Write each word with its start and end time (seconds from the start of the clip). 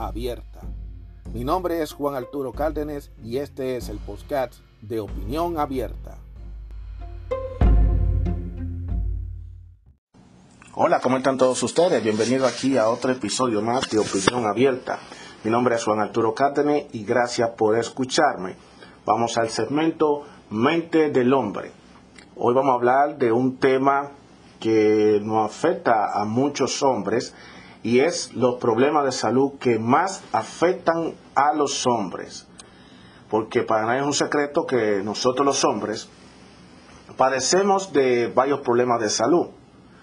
abierta. 0.00 0.60
Mi 1.32 1.44
nombre 1.44 1.82
es 1.82 1.92
Juan 1.92 2.14
Arturo 2.14 2.52
Cárdenas 2.52 3.10
y 3.22 3.36
este 3.36 3.76
es 3.76 3.88
el 3.88 3.98
podcast 3.98 4.54
de 4.80 5.00
Opinión 5.00 5.58
Abierta. 5.58 6.18
Hola, 10.74 11.00
¿cómo 11.00 11.18
están 11.18 11.36
todos 11.36 11.62
ustedes? 11.62 12.02
Bienvenidos 12.02 12.50
aquí 12.50 12.78
a 12.78 12.88
otro 12.88 13.12
episodio 13.12 13.60
más 13.60 13.88
de 13.90 13.98
Opinión 13.98 14.46
Abierta. 14.46 14.98
Mi 15.44 15.50
nombre 15.50 15.74
es 15.76 15.84
Juan 15.84 16.00
Arturo 16.00 16.34
Cárdenas 16.34 16.84
y 16.92 17.04
gracias 17.04 17.50
por 17.50 17.78
escucharme. 17.78 18.56
Vamos 19.04 19.36
al 19.36 19.50
segmento 19.50 20.24
Mente 20.50 21.10
del 21.10 21.32
Hombre. 21.32 21.72
Hoy 22.36 22.54
vamos 22.54 22.72
a 22.72 22.74
hablar 22.74 23.18
de 23.18 23.30
un 23.30 23.58
tema 23.58 24.12
que 24.58 25.20
nos 25.22 25.50
afecta 25.50 26.18
a 26.18 26.24
muchos 26.24 26.82
hombres 26.82 27.34
y 27.82 28.00
es 28.00 28.34
los 28.34 28.56
problemas 28.56 29.04
de 29.04 29.12
salud 29.12 29.52
que 29.58 29.78
más 29.78 30.22
afectan 30.32 31.14
a 31.34 31.54
los 31.54 31.86
hombres. 31.86 32.46
Porque 33.30 33.62
para 33.62 33.86
nadie 33.86 34.00
es 34.00 34.06
un 34.06 34.12
secreto 34.12 34.66
que 34.66 35.02
nosotros 35.02 35.46
los 35.46 35.64
hombres 35.64 36.08
padecemos 37.16 37.92
de 37.92 38.28
varios 38.28 38.60
problemas 38.60 39.00
de 39.00 39.08
salud. 39.08 39.48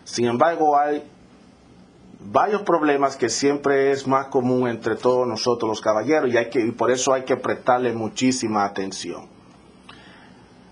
Sin 0.03 0.25
embargo, 0.25 0.77
hay 0.77 1.03
varios 2.19 2.61
problemas 2.63 3.15
que 3.17 3.29
siempre 3.29 3.91
es 3.91 4.07
más 4.07 4.27
común 4.27 4.67
entre 4.67 4.95
todos 4.95 5.27
nosotros 5.27 5.69
los 5.69 5.81
caballeros 5.81 6.31
y, 6.31 6.37
hay 6.37 6.49
que, 6.49 6.61
y 6.61 6.71
por 6.71 6.91
eso 6.91 7.13
hay 7.13 7.23
que 7.23 7.37
prestarle 7.37 7.93
muchísima 7.93 8.65
atención. 8.65 9.27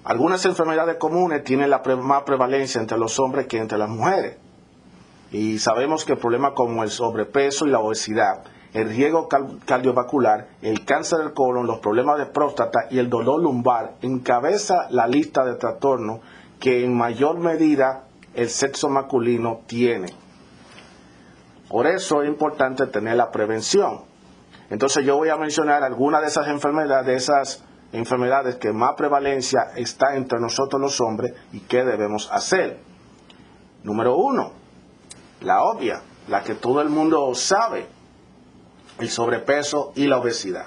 Algunas 0.04 0.46
enfermedades 0.46 0.98
comunes 0.98 1.44
tienen 1.44 1.70
la 1.70 1.80
más 1.80 2.24
prevalencia 2.24 2.80
entre 2.80 2.98
los 2.98 3.20
hombres 3.20 3.48
que 3.48 3.58
entre 3.58 3.78
las 3.78 3.90
mujeres. 3.90 4.38
Y 5.32 5.60
sabemos 5.60 6.06
que 6.06 6.16
problemas 6.16 6.54
como 6.56 6.84
el 6.84 6.90
sobrepeso 6.90 7.66
y 7.66 7.72
la 7.72 7.80
obesidad, 7.80 8.44
el 8.74 8.90
riesgo 8.90 9.28
cardiovascular, 9.66 10.50
el 10.62 10.84
cáncer 10.86 11.20
del 11.20 11.34
colon, 11.34 11.66
los 11.66 11.80
problemas 11.80 12.18
de 12.18 12.26
próstata 12.26 12.88
y 12.90 13.00
el 13.00 13.10
dolor 13.10 13.42
lumbar 13.42 13.96
encabeza 14.02 14.88
la 14.90 15.08
lista 15.08 15.46
de 15.46 15.56
trastornos 15.56 16.20
que 16.60 16.84
en 16.84 16.96
mayor 16.96 17.40
medida 17.40 18.04
el 18.34 18.50
sexo 18.50 18.90
masculino 18.90 19.62
tiene. 19.66 20.08
Por 21.70 21.88
eso 21.88 22.22
es 22.22 22.28
importante 22.28 22.86
tener 22.88 23.16
la 23.16 23.32
prevención. 23.32 24.02
Entonces 24.70 25.06
yo 25.06 25.18
voy 25.18 25.30
a 25.30 25.38
mencionar 25.38 25.84
algunas 25.84 26.22
de 26.22 26.28
esas 26.28 26.48
enfermedades, 26.48 27.06
de 27.06 27.16
esas 27.16 27.64
enfermedades 27.92 28.56
que 28.56 28.74
más 28.74 28.94
prevalencia 28.96 29.72
está 29.76 30.16
entre 30.16 30.40
nosotros 30.40 30.82
los 30.82 31.00
hombres 31.02 31.34
y 31.54 31.62
qué 31.62 31.84
debemos 31.84 32.30
hacer. 32.32 32.80
Número 33.84 34.16
uno, 34.18 34.52
la 35.46 35.62
obvia, 35.62 36.02
la 36.28 36.44
que 36.44 36.56
todo 36.56 36.82
el 36.82 36.90
mundo 36.90 37.34
sabe, 37.36 37.86
el 39.00 39.10
sobrepeso 39.10 39.92
y 39.96 40.08
la 40.08 40.18
obesidad. 40.18 40.66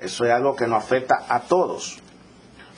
Eso 0.00 0.24
es 0.24 0.32
algo 0.32 0.56
que 0.56 0.66
nos 0.66 0.82
afecta 0.82 1.24
a 1.28 1.40
todos. 1.40 2.00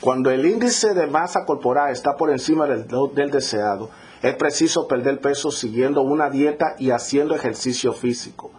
Cuando 0.01 0.31
el 0.31 0.45
índice 0.45 0.95
de 0.95 1.07
masa 1.07 1.41
corporal 1.47 1.91
está 1.91 2.15
por 2.17 2.31
encima 2.31 2.67
del, 2.67 2.87
del 3.15 3.31
deseado, 3.31 3.91
es 4.23 4.37
preciso 4.37 4.87
perder 4.87 5.21
peso 5.21 5.51
siguiendo 5.51 6.03
una 6.03 6.29
dieta 6.29 6.75
y 6.79 6.91
haciendo 6.91 7.35
ejercicio 7.35 7.93
físico. 7.95 8.51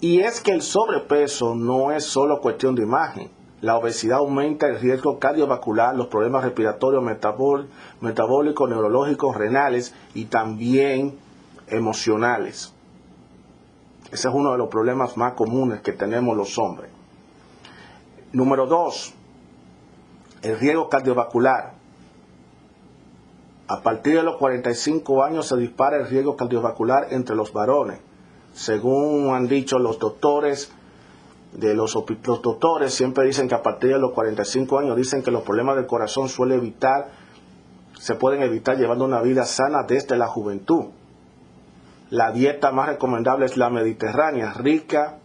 Y 0.00 0.20
es 0.20 0.40
que 0.40 0.52
el 0.52 0.62
sobrepeso 0.62 1.54
no 1.54 1.92
es 1.92 2.04
solo 2.04 2.40
cuestión 2.40 2.74
de 2.74 2.82
imagen 2.82 3.30
la 3.64 3.78
obesidad 3.78 4.18
aumenta 4.18 4.66
el 4.66 4.78
riesgo 4.78 5.18
cardiovascular, 5.18 5.96
los 5.96 6.08
problemas 6.08 6.44
respiratorios, 6.44 7.02
metabólicos, 8.00 8.68
neurológicos, 8.68 9.34
renales 9.34 9.94
y 10.12 10.26
también 10.26 11.18
emocionales. 11.68 12.72
Ese 14.12 14.28
es 14.28 14.34
uno 14.34 14.52
de 14.52 14.58
los 14.58 14.68
problemas 14.68 15.16
más 15.16 15.34
comunes 15.34 15.80
que 15.80 15.92
tenemos 15.92 16.36
los 16.36 16.58
hombres. 16.58 16.90
Número 18.32 18.66
dos, 18.66 19.14
el 20.42 20.58
riesgo 20.58 20.88
cardiovascular. 20.88 21.74
A 23.66 23.80
partir 23.80 24.16
de 24.16 24.22
los 24.22 24.36
45 24.36 25.24
años 25.24 25.48
se 25.48 25.56
dispara 25.56 25.96
el 25.96 26.06
riesgo 26.06 26.36
cardiovascular 26.36 27.08
entre 27.10 27.34
los 27.34 27.52
varones. 27.52 27.98
Según 28.52 29.34
han 29.34 29.48
dicho 29.48 29.78
los 29.78 29.98
doctores, 29.98 30.70
de 31.54 31.74
los, 31.74 31.92
doctores 31.92 32.92
siempre 32.92 33.24
dicen 33.24 33.48
que 33.48 33.54
a 33.54 33.62
partir 33.62 33.92
de 33.92 33.98
los 33.98 34.12
45 34.12 34.78
años 34.78 34.96
dicen 34.96 35.22
que 35.22 35.30
los 35.30 35.42
problemas 35.42 35.76
del 35.76 35.86
corazón 35.86 36.28
suele 36.28 36.56
evitar, 36.56 37.10
se 37.98 38.16
pueden 38.16 38.42
evitar 38.42 38.76
llevando 38.76 39.04
una 39.04 39.22
vida 39.22 39.44
sana 39.44 39.84
desde 39.84 40.16
la 40.16 40.26
juventud. 40.26 40.86
La 42.14 42.30
dieta 42.30 42.70
más 42.70 42.86
recomendable 42.86 43.44
es 43.44 43.56
la 43.56 43.70
mediterránea, 43.70 44.52
rica 44.52 45.16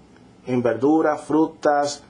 en 0.48 0.64
verduras, 0.64 1.22
frutas, 1.22 2.04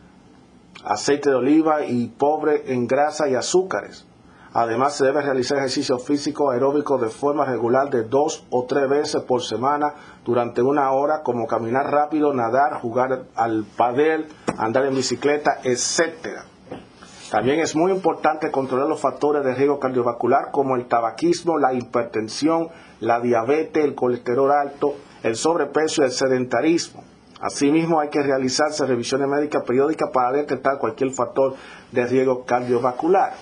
aceite 0.86 1.32
de 1.32 1.36
oliva 1.36 1.84
y 1.84 2.08
pobre 2.08 2.64
en 2.74 2.88
grasa 2.88 3.28
y 3.28 3.36
azúcares. 3.36 4.08
Además, 4.54 4.96
se 4.96 5.04
debe 5.04 5.22
realizar 5.22 5.58
ejercicio 5.58 6.00
físico 6.00 6.50
aeróbico 6.50 6.98
de 6.98 7.10
forma 7.10 7.44
regular 7.44 7.90
de 7.90 8.04
dos 8.04 8.48
o 8.52 8.64
tres 8.64 8.88
veces 8.88 9.22
por 9.24 9.42
semana 9.42 9.96
durante 10.24 10.62
una 10.62 10.90
hora, 10.92 11.24
como 11.24 11.46
caminar 11.46 11.92
rápido, 11.92 12.34
nadar, 12.34 12.80
jugar 12.80 13.26
al 13.36 13.66
padel, 13.76 14.30
andar 14.58 14.86
en 14.86 14.96
bicicleta, 14.96 15.60
etc. 15.62 16.46
También 17.30 17.60
es 17.60 17.76
muy 17.76 17.92
importante 17.92 18.50
controlar 18.50 18.88
los 18.88 19.02
factores 19.02 19.44
de 19.44 19.56
riesgo 19.56 19.78
cardiovascular 19.78 20.52
como 20.52 20.78
el 20.78 20.88
tabaquismo, 20.88 21.60
la 21.60 21.74
hipertensión, 21.74 22.70
la 23.02 23.20
diabetes, 23.20 23.84
el 23.84 23.96
colesterol 23.96 24.52
alto, 24.52 24.96
el 25.24 25.36
sobrepeso 25.36 26.02
y 26.02 26.06
el 26.06 26.12
sedentarismo. 26.12 27.04
Asimismo, 27.42 28.00
hay 28.00 28.10
que 28.10 28.22
realizarse 28.22 28.86
revisiones 28.86 29.28
médicas 29.28 29.64
periódicas 29.66 30.10
para 30.14 30.34
detectar 30.34 30.78
cualquier 30.78 31.12
factor 31.12 31.56
de 31.92 32.06
riesgo 32.06 32.44
cardiovascular. 32.44 33.34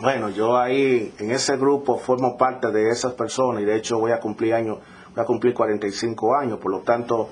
Bueno, 0.00 0.30
yo 0.30 0.56
ahí 0.56 1.12
en 1.18 1.30
ese 1.30 1.56
grupo 1.56 1.98
formo 1.98 2.36
parte 2.36 2.72
de 2.72 2.88
esas 2.88 3.12
personas 3.12 3.62
y 3.62 3.66
de 3.66 3.76
hecho 3.76 3.98
voy 3.98 4.10
a 4.10 4.18
cumplir 4.18 4.54
años, 4.54 4.78
voy 5.14 5.22
a 5.22 5.26
cumplir 5.26 5.54
45 5.54 6.34
años, 6.34 6.58
por 6.58 6.72
lo 6.72 6.80
tanto 6.80 7.28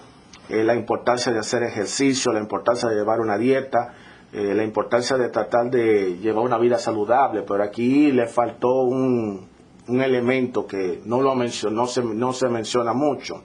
eh, 0.49 0.63
la 0.63 0.75
importancia 0.75 1.33
de 1.33 1.39
hacer 1.39 1.63
ejercicio, 1.63 2.33
la 2.33 2.39
importancia 2.39 2.89
de 2.89 2.95
llevar 2.95 3.19
una 3.21 3.39
dieta, 3.39 3.95
eh, 4.33 4.55
la 4.55 4.63
importancia 4.63 5.17
de 5.17 5.31
tratar 5.31 5.71
de 5.71 6.19
llevar 6.19 6.45
una 6.45 6.59
vida 6.59 6.79
saludable, 6.79 7.43
pero 7.43 7.65
aquí 7.65 8.13
le 8.13 8.29
faltó 8.29 8.83
un, 8.83 9.49
un 9.89 10.03
elemento 10.03 10.67
que 10.67 11.01
no 11.05 11.21
lo 11.21 11.35
mencionó, 11.35 11.83
no 11.83 11.87
se, 11.87 12.03
no 12.03 12.33
se 12.33 12.49
menciona 12.49 12.93
mucho, 12.93 13.43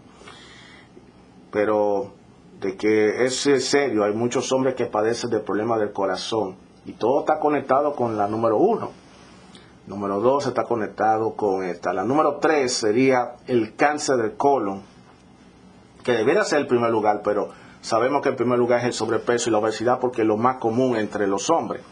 pero 1.52 2.14
de 2.60 2.76
que 2.76 3.26
es 3.26 3.42
serio, 3.42 4.04
hay 4.04 4.14
muchos 4.14 4.52
hombres 4.52 4.76
que 4.76 4.86
padecen 4.86 5.30
de 5.30 5.40
problemas 5.40 5.80
del 5.80 5.92
corazón 5.92 6.58
y 6.86 6.94
todo 6.94 7.22
está 7.22 7.40
conectado 7.40 7.96
con 7.96 8.18
la 8.18 8.28
número 8.28 8.58
uno 8.58 9.06
Número 9.88 10.20
dos 10.20 10.48
está 10.48 10.64
conectado 10.64 11.36
con 11.36 11.64
esta. 11.64 11.94
La 11.94 12.04
número 12.04 12.38
tres 12.38 12.74
sería 12.74 13.36
el 13.46 13.76
cáncer 13.76 14.18
del 14.18 14.36
colon, 14.36 14.82
que 16.04 16.14
debería 16.14 16.44
ser 16.44 16.60
el 16.60 16.66
primer 16.66 16.90
lugar, 16.90 17.22
pero 17.24 17.50
sabemos 17.82 18.24
que 18.24 18.30
el 18.30 18.36
primer 18.36 18.58
lugar 18.58 18.80
es 18.80 18.86
el 18.86 18.94
sobrepeso 18.94 19.48
y 19.48 19.52
la 19.52 19.60
obesidad 19.60 20.00
porque 20.00 20.24
es 20.24 20.28
lo 20.28 20.38
más 20.38 20.58
común 20.58 20.98
entre 20.98 21.28
los 21.28 21.52
hombres. 21.52 21.84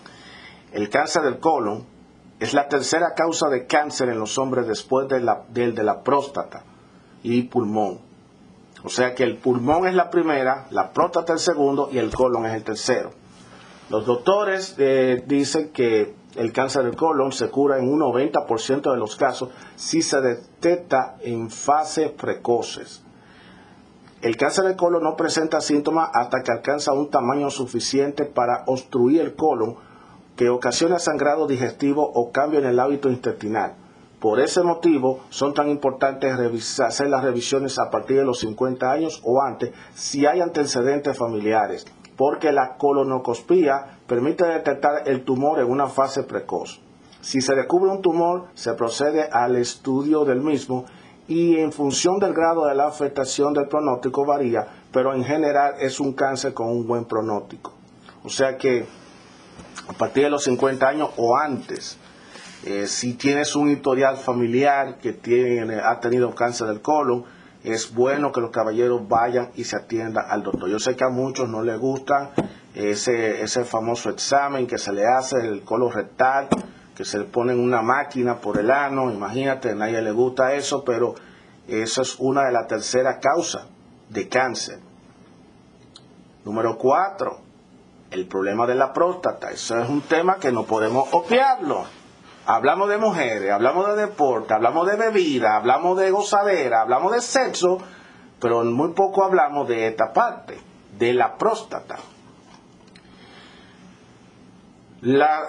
El 0.71 0.89
cáncer 0.89 1.21
del 1.21 1.37
colon 1.37 1.85
es 2.39 2.53
la 2.53 2.67
tercera 2.67 3.13
causa 3.15 3.49
de 3.49 3.65
cáncer 3.65 4.09
en 4.09 4.19
los 4.19 4.37
hombres 4.37 4.67
después 4.67 5.07
de 5.07 5.21
la, 5.21 5.43
del 5.49 5.75
de 5.75 5.83
la 5.83 6.01
próstata 6.01 6.63
y 7.23 7.43
pulmón. 7.43 7.99
O 8.83 8.89
sea 8.89 9.15
que 9.15 9.23
el 9.23 9.37
pulmón 9.37 9.87
es 9.87 9.93
la 9.93 10.09
primera, 10.09 10.67
la 10.71 10.91
próstata 10.91 11.33
el 11.33 11.39
segundo 11.39 11.89
y 11.91 11.97
el 11.97 12.13
colon 12.13 12.45
es 12.45 12.53
el 12.53 12.63
tercero. 12.63 13.11
Los 13.89 14.05
doctores 14.05 14.75
eh, 14.77 15.23
dicen 15.25 15.71
que 15.71 16.15
el 16.35 16.51
cáncer 16.51 16.83
del 16.83 16.95
colon 16.95 17.31
se 17.31 17.49
cura 17.49 17.77
en 17.77 17.87
un 17.87 17.99
90% 17.99 18.91
de 18.91 18.97
los 18.97 19.15
casos 19.15 19.49
si 19.75 20.01
se 20.01 20.19
detecta 20.19 21.17
en 21.21 21.49
fases 21.49 22.11
precoces. 22.11 23.03
El 24.21 24.35
cáncer 24.37 24.65
del 24.65 24.75
colon 24.75 25.03
no 25.03 25.15
presenta 25.15 25.61
síntomas 25.61 26.09
hasta 26.13 26.41
que 26.43 26.51
alcanza 26.51 26.93
un 26.93 27.09
tamaño 27.09 27.49
suficiente 27.49 28.25
para 28.25 28.63
obstruir 28.67 29.21
el 29.21 29.35
colon 29.35 29.75
que 30.35 30.49
ocasiona 30.49 30.99
sangrado 30.99 31.47
digestivo 31.47 32.09
o 32.13 32.31
cambio 32.31 32.59
en 32.59 32.65
el 32.65 32.79
hábito 32.79 33.09
intestinal. 33.09 33.75
Por 34.19 34.39
ese 34.39 34.63
motivo 34.63 35.19
son 35.29 35.53
tan 35.53 35.69
importantes 35.69 36.33
hacer 36.79 37.09
las 37.09 37.23
revisiones 37.23 37.77
a 37.77 37.89
partir 37.89 38.17
de 38.17 38.25
los 38.25 38.39
50 38.39 38.89
años 38.89 39.21
o 39.25 39.41
antes 39.41 39.71
si 39.93 40.25
hay 40.25 40.39
antecedentes 40.39 41.17
familiares, 41.17 41.85
porque 42.15 42.51
la 42.51 42.77
colonoscopia 42.77 43.99
permite 44.07 44.45
detectar 44.45 45.07
el 45.07 45.25
tumor 45.25 45.59
en 45.59 45.69
una 45.69 45.87
fase 45.87 46.23
precoz. 46.23 46.79
Si 47.19 47.41
se 47.41 47.55
descubre 47.55 47.91
un 47.91 48.01
tumor, 48.01 48.45
se 48.53 48.73
procede 48.73 49.27
al 49.29 49.55
estudio 49.55 50.25
del 50.25 50.41
mismo 50.41 50.85
y 51.27 51.57
en 51.57 51.71
función 51.71 52.19
del 52.19 52.33
grado 52.33 52.65
de 52.65 52.75
la 52.75 52.87
afectación 52.87 53.53
del 53.53 53.67
pronóstico 53.67 54.25
varía, 54.25 54.67
pero 54.91 55.13
en 55.13 55.23
general 55.23 55.75
es 55.79 55.99
un 55.99 56.13
cáncer 56.13 56.53
con 56.53 56.67
un 56.67 56.85
buen 56.85 57.05
pronóstico. 57.05 57.73
O 58.23 58.29
sea 58.29 58.57
que 58.57 58.85
a 59.87 59.93
partir 59.93 60.23
de 60.23 60.29
los 60.29 60.43
50 60.43 60.87
años 60.87 61.09
o 61.17 61.37
antes, 61.37 61.97
eh, 62.65 62.87
si 62.87 63.15
tienes 63.15 63.55
un 63.55 63.69
historial 63.69 64.17
familiar 64.17 64.97
que 64.97 65.13
tiene, 65.13 65.79
ha 65.79 65.99
tenido 65.99 66.33
cáncer 66.33 66.67
del 66.67 66.81
colon, 66.81 67.25
es 67.63 67.93
bueno 67.93 68.31
que 68.31 68.41
los 68.41 68.51
caballeros 68.51 69.07
vayan 69.07 69.51
y 69.55 69.63
se 69.65 69.77
atiendan 69.77 70.25
al 70.29 70.43
doctor. 70.43 70.69
Yo 70.69 70.79
sé 70.79 70.95
que 70.95 71.03
a 71.03 71.09
muchos 71.09 71.49
no 71.49 71.61
les 71.61 71.77
gusta 71.77 72.31
ese, 72.73 73.41
ese 73.41 73.63
famoso 73.65 74.09
examen 74.09 74.67
que 74.67 74.77
se 74.77 74.91
le 74.93 75.05
hace, 75.05 75.39
el 75.39 75.63
colon 75.63 75.91
rectal, 75.91 76.47
que 76.95 77.05
se 77.05 77.19
le 77.19 77.25
pone 77.25 77.55
una 77.55 77.81
máquina 77.81 78.39
por 78.39 78.59
el 78.59 78.71
ano, 78.71 79.11
imagínate, 79.11 79.71
a 79.71 79.75
nadie 79.75 80.01
le 80.01 80.11
gusta 80.11 80.53
eso, 80.53 80.83
pero 80.83 81.15
eso 81.67 82.01
es 82.01 82.15
una 82.19 82.45
de 82.45 82.51
las 82.51 82.67
terceras 82.67 83.17
causas 83.21 83.67
de 84.09 84.27
cáncer. 84.27 84.79
Número 86.45 86.77
cuatro, 86.77 87.42
el 88.13 88.27
problema 88.27 88.67
de 88.67 88.75
la 88.75 88.93
próstata. 88.93 89.51
Eso 89.51 89.77
es 89.79 89.89
un 89.89 90.01
tema 90.01 90.35
que 90.35 90.51
no 90.51 90.63
podemos 90.63 91.09
obviarlo. 91.11 91.85
Hablamos 92.45 92.89
de 92.89 92.97
mujeres, 92.97 93.51
hablamos 93.51 93.87
de 93.87 94.05
deporte, 94.05 94.53
hablamos 94.53 94.87
de 94.87 94.97
bebida, 94.97 95.55
hablamos 95.55 95.97
de 95.97 96.11
gozadera, 96.11 96.81
hablamos 96.81 97.13
de 97.13 97.21
sexo, 97.21 97.77
pero 98.39 98.63
muy 98.65 98.89
poco 98.89 99.23
hablamos 99.23 99.67
de 99.67 99.87
esta 99.87 100.11
parte, 100.11 100.59
de 100.97 101.13
la 101.13 101.37
próstata. 101.37 101.97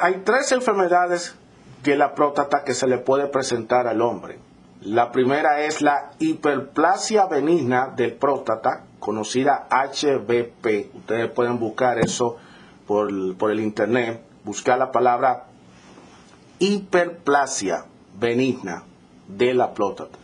hay 0.00 0.22
tres 0.24 0.52
enfermedades 0.52 1.36
de 1.82 1.96
la 1.96 2.14
próstata 2.14 2.62
que 2.64 2.74
se 2.74 2.86
le 2.86 2.98
puede 2.98 3.26
presentar 3.26 3.86
al 3.86 4.00
hombre. 4.00 4.38
La 4.80 5.10
primera 5.12 5.60
es 5.60 5.82
la 5.82 6.10
hiperplasia 6.18 7.26
benigna 7.26 7.88
del 7.88 8.14
próstata, 8.14 8.84
conocida 9.00 9.66
HBP. 9.70 10.94
Ustedes 10.94 11.30
pueden 11.30 11.58
buscar 11.58 11.98
eso 11.98 12.36
por, 12.86 13.36
por 13.36 13.50
el 13.50 13.60
internet, 13.60 14.22
buscar 14.44 14.78
la 14.78 14.92
palabra 14.92 15.44
hiperplasia 16.58 17.84
benigna 18.18 18.84
de 19.28 19.54
la 19.54 19.72
próstata. 19.74 20.18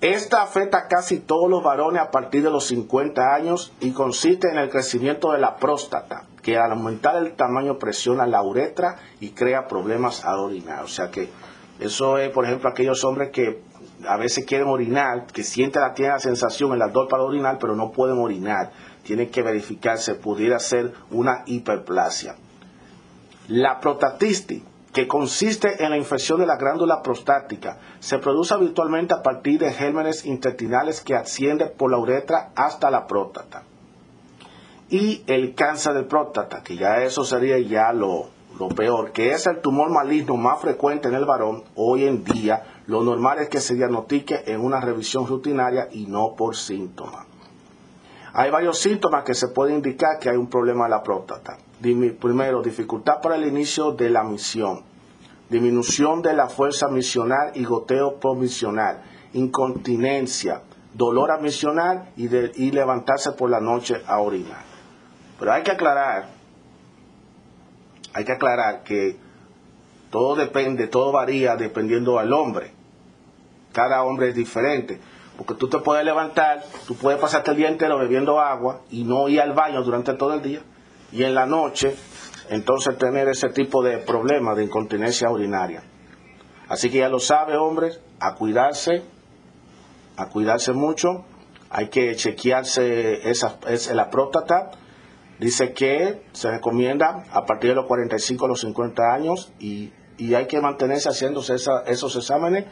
Esta 0.00 0.42
afecta 0.42 0.78
a 0.78 0.88
casi 0.88 1.20
todos 1.20 1.48
los 1.48 1.62
varones 1.62 2.02
a 2.02 2.10
partir 2.10 2.42
de 2.42 2.50
los 2.50 2.66
50 2.66 3.34
años 3.34 3.72
y 3.80 3.92
consiste 3.92 4.48
en 4.50 4.58
el 4.58 4.68
crecimiento 4.68 5.32
de 5.32 5.38
la 5.38 5.56
próstata, 5.56 6.24
que 6.42 6.58
al 6.58 6.72
aumentar 6.72 7.16
el 7.16 7.32
tamaño 7.32 7.78
presiona 7.78 8.26
la 8.26 8.42
uretra 8.42 8.96
y 9.20 9.30
crea 9.30 9.66
problemas 9.66 10.24
al 10.24 10.40
orinar. 10.40 10.84
O 10.84 10.88
sea 10.88 11.10
que 11.10 11.30
eso 11.80 12.18
es, 12.18 12.30
por 12.30 12.44
ejemplo, 12.44 12.68
aquellos 12.68 13.04
hombres 13.04 13.30
que 13.30 13.62
a 14.06 14.16
veces 14.18 14.44
quieren 14.44 14.68
orinar, 14.68 15.26
que 15.26 15.42
sienten 15.42 15.82
la, 15.82 15.94
tienen 15.94 16.12
la 16.12 16.20
sensación 16.20 16.72
en 16.72 16.78
la 16.78 16.86
ardor 16.86 17.08
para 17.08 17.22
orinar, 17.22 17.58
pero 17.58 17.74
no 17.74 17.90
pueden 17.90 18.18
orinar. 18.18 18.70
Tienen 19.06 19.30
que 19.30 19.42
verificarse, 19.42 20.16
pudiera 20.16 20.58
ser 20.58 20.92
una 21.12 21.44
hiperplasia. 21.46 22.34
La 23.46 23.78
prostatitis 23.78 24.64
que 24.92 25.06
consiste 25.06 25.84
en 25.84 25.90
la 25.90 25.96
infección 25.96 26.40
de 26.40 26.46
la 26.46 26.56
glándula 26.56 27.02
prostática. 27.02 27.78
Se 28.00 28.18
produce 28.18 28.54
habitualmente 28.54 29.14
a 29.14 29.22
partir 29.22 29.60
de 29.60 29.72
gérmenes 29.72 30.24
intestinales 30.24 31.02
que 31.02 31.14
ascienden 31.14 31.70
por 31.76 31.90
la 31.90 31.98
uretra 31.98 32.50
hasta 32.56 32.90
la 32.90 33.06
próstata. 33.06 33.62
Y 34.88 35.22
el 35.26 35.54
cáncer 35.54 35.92
de 35.92 36.04
próstata, 36.04 36.62
que 36.62 36.76
ya 36.76 37.02
eso 37.02 37.24
sería 37.24 37.58
ya 37.58 37.92
lo, 37.92 38.30
lo 38.58 38.68
peor, 38.68 39.12
que 39.12 39.32
es 39.32 39.46
el 39.46 39.60
tumor 39.60 39.90
maligno 39.90 40.36
más 40.36 40.62
frecuente 40.62 41.08
en 41.08 41.14
el 41.14 41.26
varón 41.26 41.62
hoy 41.74 42.04
en 42.04 42.24
día, 42.24 42.64
lo 42.86 43.04
normal 43.04 43.38
es 43.38 43.50
que 43.50 43.60
se 43.60 43.74
diagnostique 43.74 44.44
en 44.46 44.64
una 44.64 44.80
revisión 44.80 45.26
rutinaria 45.26 45.88
y 45.92 46.06
no 46.06 46.34
por 46.36 46.56
síntomas. 46.56 47.25
Hay 48.38 48.50
varios 48.50 48.78
síntomas 48.78 49.24
que 49.24 49.32
se 49.32 49.48
pueden 49.48 49.76
indicar 49.76 50.18
que 50.20 50.28
hay 50.28 50.36
un 50.36 50.50
problema 50.50 50.84
de 50.84 50.90
la 50.90 51.02
próstata. 51.02 51.56
Primero, 51.80 52.60
dificultad 52.60 53.22
para 53.22 53.36
el 53.36 53.46
inicio 53.46 53.92
de 53.92 54.10
la 54.10 54.24
misión, 54.24 54.82
disminución 55.48 56.20
de 56.20 56.34
la 56.34 56.46
fuerza 56.46 56.88
misional 56.88 57.52
y 57.54 57.64
goteo 57.64 58.20
promisional, 58.20 59.02
incontinencia, 59.32 60.60
dolor 60.92 61.30
admisional 61.30 62.10
y, 62.14 62.26
y 62.26 62.72
levantarse 62.72 63.32
por 63.32 63.48
la 63.48 63.58
noche 63.58 64.02
a 64.06 64.18
orinar. 64.20 64.64
Pero 65.38 65.52
hay 65.54 65.62
que 65.62 65.70
aclarar, 65.70 66.28
hay 68.12 68.24
que 68.26 68.32
aclarar 68.32 68.82
que 68.82 69.16
todo 70.10 70.36
depende, 70.36 70.88
todo 70.88 71.10
varía 71.10 71.56
dependiendo 71.56 72.18
del 72.18 72.34
hombre. 72.34 72.70
Cada 73.72 74.02
hombre 74.04 74.28
es 74.28 74.34
diferente. 74.34 75.00
Porque 75.36 75.54
tú 75.54 75.68
te 75.68 75.78
puedes 75.78 76.04
levantar, 76.04 76.64
tú 76.86 76.94
puedes 76.94 77.20
pasarte 77.20 77.50
el 77.50 77.58
día 77.58 77.68
entero 77.68 77.98
bebiendo 77.98 78.40
agua 78.40 78.82
y 78.90 79.04
no 79.04 79.28
ir 79.28 79.40
al 79.40 79.52
baño 79.52 79.82
durante 79.82 80.14
todo 80.14 80.34
el 80.34 80.42
día. 80.42 80.60
Y 81.12 81.24
en 81.24 81.34
la 81.34 81.46
noche, 81.46 81.94
entonces 82.48 82.96
tener 82.96 83.28
ese 83.28 83.50
tipo 83.50 83.82
de 83.82 83.98
problemas 83.98 84.56
de 84.56 84.64
incontinencia 84.64 85.30
urinaria. 85.30 85.82
Así 86.68 86.90
que 86.90 86.98
ya 86.98 87.08
lo 87.08 87.20
sabe, 87.20 87.56
hombres, 87.56 88.00
a 88.18 88.34
cuidarse, 88.34 89.02
a 90.16 90.28
cuidarse 90.28 90.72
mucho. 90.72 91.24
Hay 91.68 91.88
que 91.88 92.16
chequearse 92.16 93.28
esa, 93.28 93.58
la 93.94 94.10
próstata. 94.10 94.70
Dice 95.38 95.74
que 95.74 96.22
se 96.32 96.50
recomienda 96.50 97.24
a 97.30 97.44
partir 97.44 97.70
de 97.70 97.76
los 97.76 97.86
45 97.86 98.46
a 98.46 98.48
los 98.48 98.60
50 98.60 99.02
años 99.12 99.52
y, 99.58 99.92
hay 100.34 100.46
que 100.46 100.62
mantenerse 100.62 101.10
haciéndose 101.10 101.54
esos 101.54 102.16
exámenes 102.16 102.64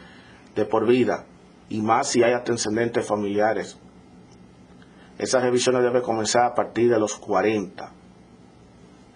de 0.54 0.64
por 0.64 0.86
vida 0.86 1.26
y 1.74 1.82
más 1.82 2.06
si 2.06 2.22
hay 2.22 2.32
antecedentes 2.32 3.04
familiares. 3.04 3.76
Esas 5.18 5.42
revisiones 5.42 5.82
deben 5.82 6.02
comenzar 6.02 6.44
a 6.44 6.54
partir 6.54 6.88
de 6.88 7.00
los 7.00 7.16
40. 7.16 7.90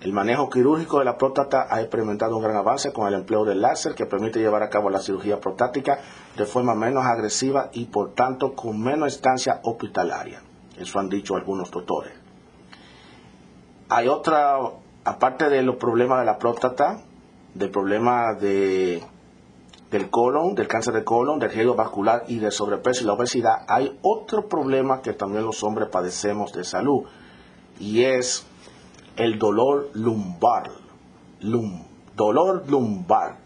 El 0.01 0.13
manejo 0.13 0.51
quirúrgico 0.51 0.99
de 0.99 1.05
la 1.05 1.17
próstata 1.17 1.69
ha 1.71 1.81
experimentado 1.81 2.37
un 2.37 2.43
gran 2.43 2.57
avance 2.57 2.93
con 2.93 3.07
el 3.07 3.15
empleo 3.15 3.45
del 3.45 3.61
láser 3.61 3.95
que 3.95 4.07
permite 4.07 4.41
llevar 4.41 4.65
a 4.65 4.71
cabo 4.71 4.91
la 4.91 4.99
cirugía 4.99 5.39
prostática 5.39 6.01
de 6.37 6.47
forma 6.47 6.75
menos 6.75 7.05
agresiva 7.05 7.71
y 7.73 7.85
por 7.85 8.15
tanto 8.15 8.55
con 8.55 8.81
menos 8.81 9.15
estancia 9.15 9.61
hospitalaria. 9.63 10.43
Eso 10.77 10.99
han 10.99 11.09
dicho 11.09 11.37
algunos 11.37 11.71
doctores. 11.71 12.13
Hay 13.89 14.09
otra, 14.09 14.59
aparte 15.05 15.49
de 15.49 15.63
los 15.63 15.77
problemas 15.77 16.19
de 16.19 16.27
la 16.27 16.39
próstata, 16.39 17.03
del 17.55 17.71
problema 17.71 18.35
de 18.35 19.01
del 19.91 20.11
colon, 20.11 20.55
del 20.55 20.69
cáncer 20.69 20.95
de 20.95 21.05
colon, 21.05 21.39
del 21.39 21.51
riesgo 21.51 21.75
vascular 21.75 22.25
y 22.29 22.39
del 22.39 22.53
sobrepeso 22.53 23.03
y 23.03 23.07
la 23.07 23.15
obesidad, 23.15 23.65
hay 23.67 23.99
otro 24.03 24.49
problema 24.49 25.01
que 25.01 25.15
también 25.15 25.45
los 25.45 25.63
hombres 25.63 25.89
padecemos 25.91 26.53
de 26.53 26.65
salud 26.65 27.05
y 27.81 28.05
es 28.05 28.47
el 29.17 29.39
dolor 29.39 29.91
lumbar. 29.95 30.71
dolor 32.15 32.65
lumbar. 32.69 33.39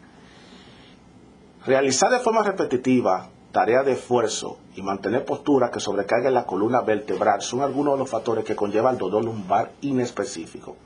Realizar 1.65 2.11
de 2.11 2.19
forma 2.19 2.43
repetitiva 2.43 3.29
tareas 3.53 3.85
de 3.87 3.93
esfuerzo 3.93 4.59
y 4.75 4.83
mantener 4.83 5.25
postura 5.25 5.71
que 5.71 5.79
sobrecarguen 5.79 6.35
la 6.35 6.47
columna 6.47 6.81
vertebral 6.81 7.41
son 7.43 7.61
algunos 7.61 7.95
de 7.95 7.99
los 8.01 8.11
factores 8.11 8.45
que 8.45 8.57
conllevan 8.57 8.95
el 8.95 8.99
dolor 8.99 9.25
lumbar 9.25 9.73
inespecífico. 9.83 10.77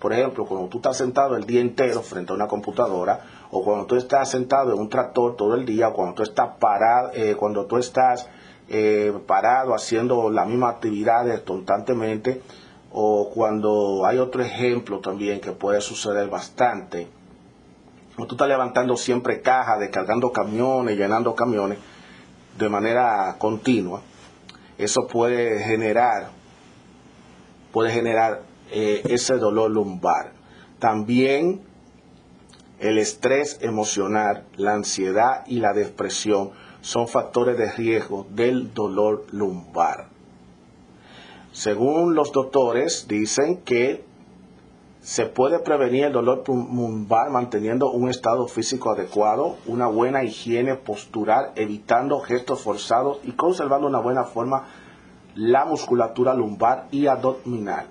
Por 0.00 0.14
ejemplo, 0.14 0.46
cuando 0.46 0.68
tú 0.68 0.78
estás 0.78 0.96
sentado 0.96 1.36
el 1.36 1.44
día 1.44 1.60
entero 1.60 2.00
frente 2.00 2.32
a 2.32 2.34
una 2.34 2.48
computadora, 2.48 3.20
o 3.50 3.62
cuando 3.62 3.84
tú 3.84 3.96
estás 3.96 4.30
sentado 4.30 4.72
en 4.72 4.78
un 4.78 4.88
tractor 4.88 5.36
todo 5.36 5.54
el 5.54 5.66
día, 5.66 5.90
cuando 5.90 6.14
tú 6.14 6.22
estás 6.22 6.56
parado, 6.58 7.10
eh, 7.12 7.36
cuando 7.36 7.66
tú 7.66 7.76
estás 7.76 8.26
eh, 8.70 9.12
parado 9.26 9.74
haciendo 9.74 10.30
las 10.30 10.46
mismas 10.46 10.76
actividades 10.76 11.40
constantemente, 11.40 12.40
o 12.92 13.30
cuando 13.34 14.06
hay 14.06 14.16
otro 14.16 14.42
ejemplo 14.42 15.00
también 15.00 15.38
que 15.38 15.52
puede 15.52 15.82
suceder 15.82 16.30
bastante, 16.30 17.06
cuando 18.16 18.28
tú 18.28 18.36
estás 18.36 18.48
levantando 18.48 18.96
siempre 18.96 19.42
cajas, 19.42 19.80
descargando 19.80 20.32
camiones, 20.32 20.96
llenando 20.96 21.34
camiones 21.34 21.78
de 22.58 22.68
manera 22.70 23.36
continua, 23.38 24.00
eso 24.78 25.06
puede 25.06 25.62
generar, 25.62 26.30
puede 27.70 27.92
generar 27.92 28.49
eh, 28.72 29.02
ese 29.04 29.36
dolor 29.36 29.70
lumbar. 29.70 30.32
También 30.78 31.62
el 32.78 32.98
estrés 32.98 33.58
emocional, 33.60 34.46
la 34.56 34.74
ansiedad 34.74 35.44
y 35.46 35.60
la 35.60 35.72
depresión 35.72 36.50
son 36.80 37.08
factores 37.08 37.58
de 37.58 37.70
riesgo 37.72 38.26
del 38.30 38.72
dolor 38.72 39.26
lumbar. 39.32 40.08
Según 41.52 42.14
los 42.14 42.32
doctores, 42.32 43.06
dicen 43.08 43.58
que 43.64 44.04
Se 45.00 45.24
puede 45.24 45.60
prevenir 45.60 46.04
el 46.04 46.12
dolor 46.12 46.44
lumbar 46.46 47.30
manteniendo 47.30 47.90
un 47.90 48.10
estado 48.10 48.46
físico 48.46 48.92
adecuado, 48.92 49.56
una 49.66 49.86
buena 49.86 50.24
higiene 50.24 50.74
postural, 50.74 51.52
evitando 51.56 52.20
gestos 52.20 52.60
forzados 52.60 53.18
y 53.24 53.32
conservando 53.32 53.86
una 53.86 54.00
buena 54.00 54.24
forma 54.24 54.66
la 55.34 55.64
musculatura 55.64 56.34
lumbar 56.34 56.86
y 56.90 57.06
abdominal. 57.06 57.86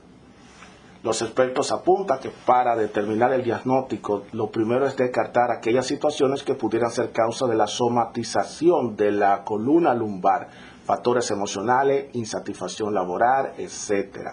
Los 1.02 1.22
expertos 1.22 1.72
apuntan 1.72 2.20
que 2.20 2.30
para 2.46 2.76
determinar 2.76 3.32
el 3.32 3.42
diagnóstico, 3.42 4.24
lo 4.34 4.52
primero 4.52 4.86
es 4.86 4.98
descartar 4.98 5.50
aquellas 5.50 5.88
situaciones 5.88 6.44
que 6.44 6.56
pudieran 6.56 6.92
ser 6.92 7.12
causa 7.14 7.48
de 7.48 7.56
la 7.56 7.68
somatización 7.68 8.98
de 8.98 9.12
la 9.12 9.46
columna 9.46 9.94
lumbar, 9.94 10.50
factores 10.84 11.32
emocionales, 11.32 12.08
insatisfacción 12.14 12.94
laboral, 12.94 13.54
etc. 13.58 14.32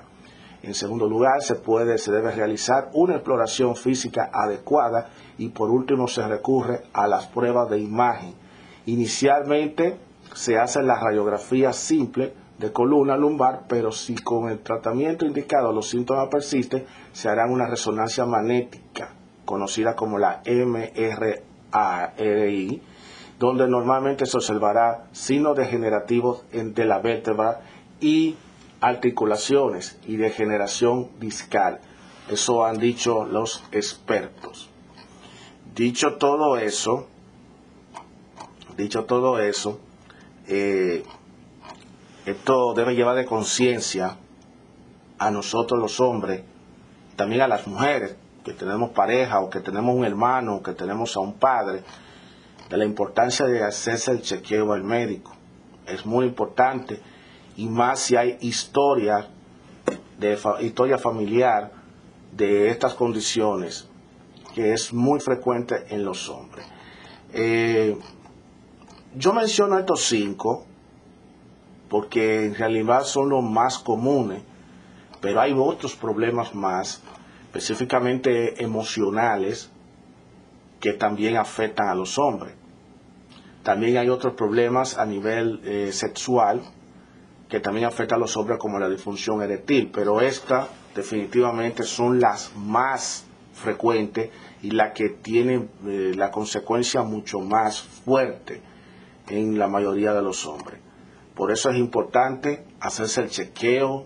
En 0.64 0.74
segundo 0.74 1.08
lugar, 1.08 1.40
se 1.40 1.54
puede, 1.54 1.98
se 1.98 2.10
debe 2.10 2.32
realizar 2.32 2.90
una 2.94 3.14
exploración 3.14 3.76
física 3.76 4.28
adecuada 4.32 5.10
y 5.38 5.50
por 5.50 5.70
último 5.70 6.08
se 6.08 6.26
recurre 6.26 6.82
a 6.92 7.06
las 7.06 7.28
pruebas 7.28 7.70
de 7.70 7.78
imagen. 7.78 8.34
Inicialmente 8.86 10.00
se 10.34 10.58
hace 10.58 10.82
la 10.82 10.98
radiografía 10.98 11.72
simple 11.72 12.34
de 12.58 12.72
columna 12.72 13.16
lumbar, 13.16 13.64
pero 13.68 13.92
si 13.92 14.14
con 14.16 14.48
el 14.48 14.60
tratamiento 14.60 15.26
indicado 15.26 15.72
los 15.72 15.88
síntomas 15.88 16.28
persisten, 16.28 16.86
se 17.12 17.28
hará 17.28 17.46
una 17.46 17.66
resonancia 17.66 18.24
magnética, 18.24 19.10
conocida 19.44 19.94
como 19.94 20.18
la 20.18 20.42
MRI, 20.46 21.12
donde 23.38 23.68
normalmente 23.68 24.24
se 24.24 24.38
observará 24.38 25.08
signos 25.12 25.56
degenerativos 25.56 26.44
de 26.50 26.84
la 26.86 26.98
vértebra 26.98 27.60
y 28.00 28.36
articulaciones 28.80 29.98
y 30.06 30.16
degeneración 30.16 31.10
discal. 31.20 31.80
Eso 32.30 32.64
han 32.64 32.78
dicho 32.78 33.24
los 33.24 33.64
expertos. 33.72 34.70
Dicho 35.74 36.14
todo 36.14 36.56
eso, 36.56 37.06
dicho 38.78 39.04
todo 39.04 39.38
eso, 39.40 39.78
eh, 40.48 41.04
esto 42.26 42.74
debe 42.74 42.94
llevar 42.94 43.16
de 43.16 43.24
conciencia 43.24 44.16
a 45.18 45.30
nosotros 45.30 45.80
los 45.80 46.00
hombres, 46.00 46.42
también 47.14 47.42
a 47.42 47.48
las 47.48 47.66
mujeres 47.66 48.16
que 48.44 48.52
tenemos 48.52 48.90
pareja 48.90 49.40
o 49.40 49.48
que 49.48 49.60
tenemos 49.60 49.94
un 49.94 50.04
hermano 50.04 50.56
o 50.56 50.62
que 50.62 50.72
tenemos 50.72 51.16
a 51.16 51.20
un 51.20 51.34
padre, 51.34 51.82
de 52.68 52.76
la 52.76 52.84
importancia 52.84 53.46
de 53.46 53.62
hacerse 53.62 54.10
el 54.10 54.22
chequeo 54.22 54.72
al 54.72 54.82
médico. 54.82 55.32
Es 55.86 56.04
muy 56.04 56.26
importante 56.26 57.00
y 57.56 57.66
más 57.66 58.00
si 58.00 58.16
hay 58.16 58.36
historia 58.40 59.28
de 60.18 60.38
historia 60.60 60.98
familiar 60.98 61.70
de 62.32 62.68
estas 62.68 62.94
condiciones 62.94 63.88
que 64.54 64.72
es 64.72 64.92
muy 64.92 65.20
frecuente 65.20 65.86
en 65.90 66.04
los 66.04 66.28
hombres. 66.28 66.66
Eh, 67.32 67.96
yo 69.14 69.32
menciono 69.32 69.78
estos 69.78 70.02
cinco 70.06 70.66
porque 72.16 72.46
en 72.46 72.54
realidad 72.54 73.04
son 73.04 73.28
los 73.28 73.44
más 73.44 73.78
comunes, 73.78 74.40
pero 75.20 75.38
hay 75.38 75.52
otros 75.52 75.94
problemas 75.96 76.54
más, 76.54 77.02
específicamente 77.44 78.62
emocionales, 78.62 79.70
que 80.80 80.94
también 80.94 81.36
afectan 81.36 81.90
a 81.90 81.94
los 81.94 82.18
hombres. 82.18 82.54
También 83.62 83.98
hay 83.98 84.08
otros 84.08 84.32
problemas 84.32 84.96
a 84.96 85.04
nivel 85.04 85.60
eh, 85.64 85.90
sexual 85.92 86.62
que 87.50 87.60
también 87.60 87.84
afectan 87.84 88.16
a 88.16 88.20
los 88.20 88.34
hombres 88.38 88.58
como 88.58 88.78
la 88.78 88.88
disfunción 88.88 89.42
eréctil, 89.42 89.90
pero 89.92 90.22
estas 90.22 90.68
definitivamente 90.94 91.82
son 91.82 92.18
las 92.18 92.50
más 92.56 93.26
frecuentes 93.52 94.30
y 94.62 94.70
las 94.70 94.92
que 94.92 95.10
tienen 95.10 95.68
eh, 95.86 96.12
la 96.16 96.30
consecuencia 96.30 97.02
mucho 97.02 97.40
más 97.40 97.82
fuerte 97.82 98.62
en 99.28 99.58
la 99.58 99.68
mayoría 99.68 100.14
de 100.14 100.22
los 100.22 100.46
hombres. 100.46 100.85
Por 101.36 101.52
eso 101.52 101.68
es 101.68 101.76
importante 101.76 102.64
hacerse 102.80 103.20
el 103.20 103.28
chequeo, 103.28 104.04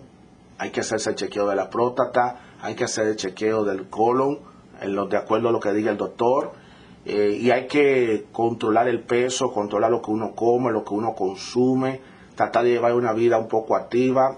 hay 0.57 0.69
que 0.69 0.81
hacerse 0.81 1.11
el 1.11 1.15
chequeo 1.15 1.47
de 1.47 1.55
la 1.55 1.69
próstata, 1.69 2.57
hay 2.61 2.75
que 2.75 2.83
hacer 2.83 3.07
el 3.07 3.15
chequeo 3.15 3.63
del 3.63 3.89
colon, 3.89 4.39
en 4.81 4.95
lo, 4.95 5.07
de 5.07 5.15
acuerdo 5.15 5.47
a 5.47 5.51
lo 5.53 5.61
que 5.61 5.71
diga 5.71 5.91
el 5.91 5.97
doctor, 5.97 6.51
eh, 7.05 7.37
y 7.39 7.49
hay 7.49 7.67
que 7.67 8.25
controlar 8.33 8.89
el 8.89 9.03
peso, 9.03 9.53
controlar 9.53 9.89
lo 9.89 10.01
que 10.01 10.11
uno 10.11 10.35
come, 10.35 10.73
lo 10.73 10.83
que 10.83 10.93
uno 10.93 11.15
consume, 11.15 12.01
tratar 12.35 12.65
de 12.65 12.71
llevar 12.71 12.93
una 12.93 13.13
vida 13.13 13.37
un 13.37 13.47
poco 13.47 13.77
activa. 13.77 14.37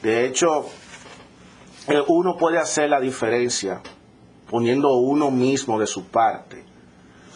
De 0.00 0.24
hecho, 0.24 0.66
eh, 1.88 2.00
uno 2.06 2.36
puede 2.36 2.58
hacer 2.58 2.88
la 2.90 3.00
diferencia 3.00 3.82
poniendo 4.48 4.94
uno 4.94 5.32
mismo 5.32 5.80
de 5.80 5.86
su 5.86 6.06
parte. 6.06 6.64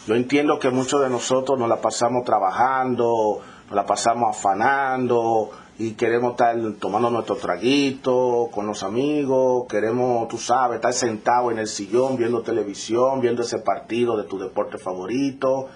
Yo 0.07 0.15
entiendo 0.15 0.57
que 0.57 0.69
muchos 0.69 1.01
de 1.01 1.09
nosotros 1.09 1.59
nos 1.59 1.67
la 1.67 1.81
pasamos 1.81 2.23
trabajando, 2.23 3.41
la 3.71 3.85
pasamos 3.85 4.37
afanando 4.37 5.51
y 5.77 5.91
queremos 5.91 6.31
estar 6.31 6.55
tomando 6.79 7.09
nuestro 7.09 7.35
traguito 7.35 8.49
con 8.51 8.65
los 8.67 8.83
amigos, 8.83 9.65
queremos, 9.67 10.27
tú 10.27 10.37
sabes, 10.37 10.75
estar 10.75 10.93
sentado 10.93 11.51
en 11.51 11.59
el 11.59 11.67
sillón 11.67 12.15
viendo 12.15 12.41
televisión, 12.41 13.19
viendo 13.19 13.41
ese 13.41 13.59
partido 13.59 14.15
de 14.15 14.23
tu 14.23 14.39
deporte 14.39 14.77
favorito, 14.77 15.69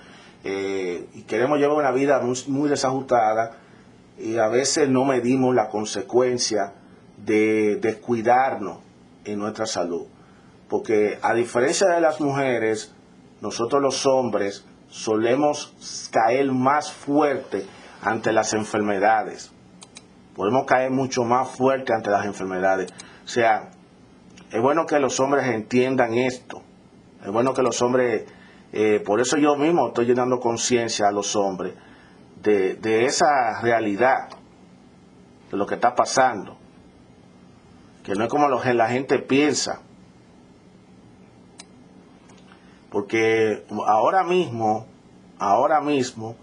eh, 0.44 1.08
y 1.16 1.24
queremos 1.24 1.60
llevar 1.60 1.78
una 1.78 1.92
vida 1.92 2.22
muy, 2.48 2.70
desajustada 2.70 3.58
y 4.18 4.38
a 4.38 4.48
veces 4.48 4.88
no 4.88 5.04
medimos 5.04 5.54
la 5.54 5.68
consecuencia 5.68 6.74
de 7.18 7.76
descuidarnos 7.78 8.78
en 9.26 9.40
nuestra 9.40 9.66
salud. 9.66 10.06
Porque 10.70 11.20
a 11.22 11.34
diferencia 11.34 11.88
de 11.90 12.00
las 12.00 12.22
mujeres, 12.22 12.94
nosotros 13.42 13.82
los 13.82 14.06
hombres 14.06 14.66
solemos 14.88 16.10
caer 16.12 16.52
más 16.52 16.92
fuerte 16.92 17.66
ante 18.02 18.32
las 18.32 18.54
enfermedades. 18.54 19.52
Podemos 20.36 20.66
caer 20.66 20.92
mucho 20.92 21.24
más 21.24 21.50
fuerte 21.50 21.94
ante 21.94 22.10
las 22.10 22.26
enfermedades. 22.26 22.92
O 23.26 23.28
sea, 23.28 23.72
es 24.52 24.62
bueno 24.62 24.86
que 24.86 25.00
los 25.00 25.20
hombres 25.20 25.46
entiendan 25.48 26.14
esto. 26.14 26.62
Es 27.24 27.32
bueno 27.32 27.54
que 27.54 27.62
los 27.62 27.82
hombres, 27.82 28.26
eh, 28.72 29.02
por 29.06 29.20
eso 29.20 29.38
yo 29.38 29.56
mismo 29.58 29.90
estoy 29.90 30.06
llenando 30.06 30.40
conciencia 30.40 31.08
a 31.08 31.12
los 31.12 31.36
hombres 31.36 31.74
de, 32.42 32.76
de 32.76 33.06
esa 33.06 33.62
realidad, 33.62 34.30
de 35.52 35.58
lo 35.58 35.66
que 35.66 35.76
está 35.76 35.94
pasando. 35.94 36.58
Que 38.04 38.14
no 38.16 38.24
es 38.24 38.30
como 38.30 38.48
lo 38.48 38.64
la 38.74 38.88
gente 38.88 39.20
piensa. 39.20 39.82
Porque 42.90 43.66
ahora 43.86 44.24
mismo, 44.24 44.88
ahora 45.38 45.82
mismo, 45.82 46.36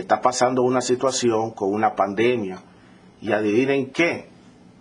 está 0.00 0.20
pasando 0.20 0.62
una 0.62 0.80
situación 0.80 1.52
con 1.52 1.72
una 1.72 1.94
pandemia. 1.94 2.58
Y 3.20 3.32
adivinen 3.32 3.90
qué, 3.90 4.28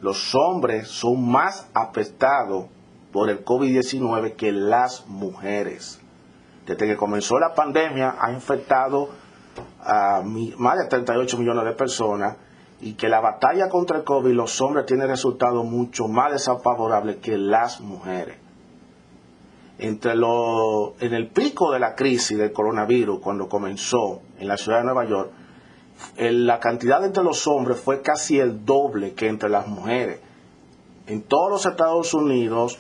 los 0.02 0.36
hombres 0.36 0.88
son 0.88 1.30
más 1.30 1.68
afectados 1.74 2.66
por 3.12 3.30
el 3.30 3.44
COVID-19 3.44 4.36
que 4.36 4.52
las 4.52 5.08
mujeres. 5.08 6.00
Desde 6.66 6.86
que 6.86 6.98
comenzó 6.98 7.40
la 7.40 7.54
pandemia 7.54 8.16
ha 8.20 8.32
infectado 8.32 9.10
a 9.82 10.22
más 10.24 10.78
de 10.78 10.86
38 10.86 11.38
millones 11.38 11.66
de 11.66 11.72
personas 11.72 12.36
y 12.80 12.94
que 12.94 13.10
la 13.10 13.22
batalla 13.22 13.70
contra 13.70 13.98
el 13.98 14.04
COVID 14.04 14.34
los 14.34 14.62
hombres 14.62 14.86
tienen 14.86 15.08
resultados 15.08 15.66
mucho 15.66 16.08
más 16.08 16.32
desfavorables 16.32 17.16
que 17.18 17.38
las 17.38 17.82
mujeres 17.82 18.47
entre 19.80 20.16
lo, 20.16 20.96
en 21.00 21.14
el 21.14 21.28
pico 21.28 21.72
de 21.72 21.80
la 21.80 21.96
crisis 21.96 22.38
del 22.38 22.52
coronavirus, 22.52 23.20
cuando 23.20 23.48
comenzó 23.48 24.22
en 24.40 24.48
la 24.48 24.58
ciudad 24.58 24.80
de 24.80 24.86
Nueva 24.86 25.06
York, 25.06 25.32
la 26.18 26.60
cantidad 26.60 27.04
entre 27.04 27.24
los 27.24 27.48
hombres 27.48 27.80
fue 27.80 28.02
casi 28.02 28.40
el 28.40 28.66
doble 28.66 29.14
que 29.14 29.28
entre 29.28 29.50
las 29.50 29.68
mujeres. 29.68 30.20
En 31.08 31.24
todos 31.24 31.50
los 31.50 31.66
Estados 31.66 32.14
Unidos, 32.14 32.78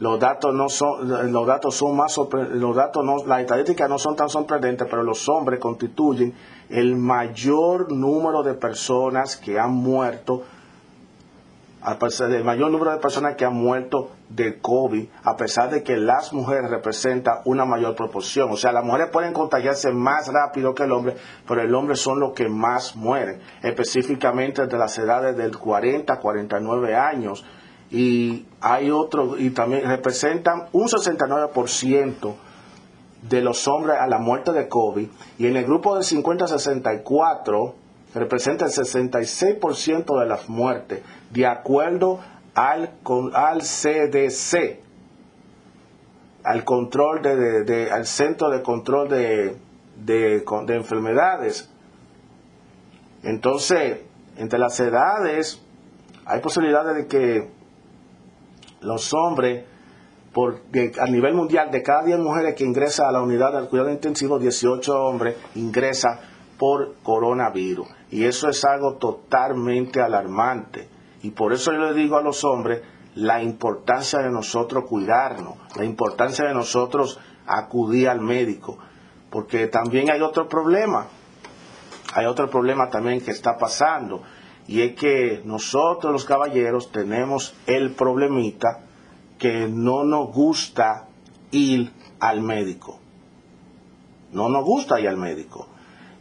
los 0.00 0.18
datos 0.18 0.54
no 0.54 0.68
son, 0.68 1.32
los 1.32 1.46
datos 1.46 1.74
son 1.76 1.96
más 1.96 2.16
los 2.16 2.76
datos 2.76 3.04
no, 3.04 3.24
las 3.26 3.40
estadísticas 3.40 3.88
no 3.88 3.98
son 3.98 4.16
tan 4.16 4.28
sorprendentes, 4.28 4.86
pero 4.90 5.02
los 5.02 5.28
hombres 5.28 5.60
constituyen 5.60 6.34
el 6.68 6.96
mayor 6.96 7.92
número 7.92 8.42
de 8.42 8.54
personas 8.54 9.36
que 9.36 9.58
han 9.58 9.72
muerto 9.72 10.42
el 11.84 12.44
mayor 12.44 12.70
número 12.70 12.92
de 12.92 12.98
personas 12.98 13.36
que 13.36 13.44
han 13.44 13.54
muerto 13.54 14.10
de 14.28 14.58
COVID, 14.58 15.06
a 15.22 15.36
pesar 15.36 15.70
de 15.70 15.82
que 15.82 15.96
las 15.96 16.32
mujeres 16.32 16.70
representan 16.70 17.38
una 17.44 17.64
mayor 17.64 17.94
proporción. 17.94 18.50
O 18.50 18.56
sea, 18.56 18.72
las 18.72 18.84
mujeres 18.84 19.10
pueden 19.12 19.32
contagiarse 19.32 19.92
más 19.92 20.28
rápido 20.32 20.74
que 20.74 20.84
el 20.84 20.92
hombre, 20.92 21.14
pero 21.46 21.60
el 21.60 21.74
hombre 21.74 21.96
son 21.96 22.20
los 22.20 22.32
que 22.32 22.48
más 22.48 22.96
mueren, 22.96 23.40
específicamente 23.62 24.66
de 24.66 24.78
las 24.78 24.96
edades 24.98 25.36
del 25.36 25.56
40 25.56 26.12
a 26.12 26.18
49 26.18 26.96
años. 26.96 27.44
Y 27.90 28.46
hay 28.60 28.90
otros, 28.90 29.38
y 29.38 29.50
también 29.50 29.86
representan 29.86 30.68
un 30.72 30.88
69% 30.88 32.34
de 33.28 33.40
los 33.40 33.68
hombres 33.68 33.96
a 34.00 34.06
la 34.06 34.18
muerte 34.18 34.52
de 34.52 34.68
COVID. 34.68 35.08
Y 35.38 35.46
en 35.46 35.56
el 35.56 35.64
grupo 35.64 35.96
de 35.96 36.02
50 36.02 36.46
a 36.46 36.48
64, 36.48 37.83
representa 38.14 38.66
el 38.66 38.70
66% 38.70 40.20
de 40.20 40.26
las 40.26 40.48
muertes, 40.48 41.02
de 41.30 41.46
acuerdo 41.46 42.20
al, 42.54 42.90
CDC, 43.60 44.80
al 46.44 46.64
control 46.64 47.22
de, 47.22 47.90
al 47.90 48.06
Centro 48.06 48.50
de 48.50 48.62
Control 48.62 49.08
de, 49.08 49.56
de, 49.96 50.44
de 50.66 50.74
enfermedades. 50.76 51.70
Entonces, 53.22 54.00
entre 54.36 54.58
las 54.58 54.78
edades, 54.78 55.60
hay 56.26 56.40
posibilidades 56.40 56.96
de 56.96 57.06
que 57.06 57.50
los 58.80 59.12
hombres, 59.14 59.64
porque 60.32 60.92
a 61.00 61.06
nivel 61.06 61.34
mundial, 61.34 61.70
de 61.70 61.82
cada 61.82 62.04
10 62.04 62.18
mujeres 62.18 62.54
que 62.54 62.64
ingresan 62.64 63.06
a 63.06 63.12
la 63.12 63.22
unidad 63.22 63.52
del 63.52 63.68
cuidado 63.68 63.90
intensivo, 63.90 64.38
18 64.38 65.04
hombres 65.04 65.36
ingresan 65.54 66.18
por 66.58 66.94
coronavirus. 67.02 67.88
Y 68.14 68.26
eso 68.26 68.48
es 68.48 68.64
algo 68.64 68.94
totalmente 68.94 70.00
alarmante. 70.00 70.88
Y 71.24 71.32
por 71.32 71.52
eso 71.52 71.72
yo 71.72 71.80
le 71.80 71.94
digo 71.94 72.16
a 72.16 72.22
los 72.22 72.44
hombres 72.44 72.80
la 73.16 73.42
importancia 73.42 74.20
de 74.20 74.30
nosotros 74.30 74.84
cuidarnos, 74.88 75.56
la 75.74 75.84
importancia 75.84 76.46
de 76.46 76.54
nosotros 76.54 77.18
acudir 77.44 78.08
al 78.08 78.20
médico. 78.20 78.78
Porque 79.30 79.66
también 79.66 80.12
hay 80.12 80.20
otro 80.20 80.46
problema. 80.46 81.08
Hay 82.14 82.26
otro 82.26 82.48
problema 82.48 82.88
también 82.88 83.20
que 83.20 83.32
está 83.32 83.58
pasando 83.58 84.22
y 84.68 84.82
es 84.82 84.94
que 84.94 85.42
nosotros 85.44 86.12
los 86.12 86.24
caballeros 86.24 86.92
tenemos 86.92 87.56
el 87.66 87.96
problemita 87.96 88.84
que 89.40 89.66
no 89.68 90.04
nos 90.04 90.32
gusta 90.32 91.08
ir 91.50 91.90
al 92.20 92.42
médico. 92.42 93.00
No 94.30 94.48
nos 94.48 94.64
gusta 94.64 95.00
ir 95.00 95.08
al 95.08 95.16
médico. 95.16 95.66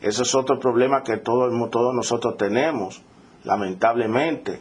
Ese 0.04 0.22
es 0.22 0.36
otro 0.36 0.60
problema 0.60 1.02
que 1.02 1.18
todos, 1.18 1.52
todos 1.72 1.96
nosotros 1.96 2.38
tenemos, 2.38 3.02
lamentablemente. 3.44 4.60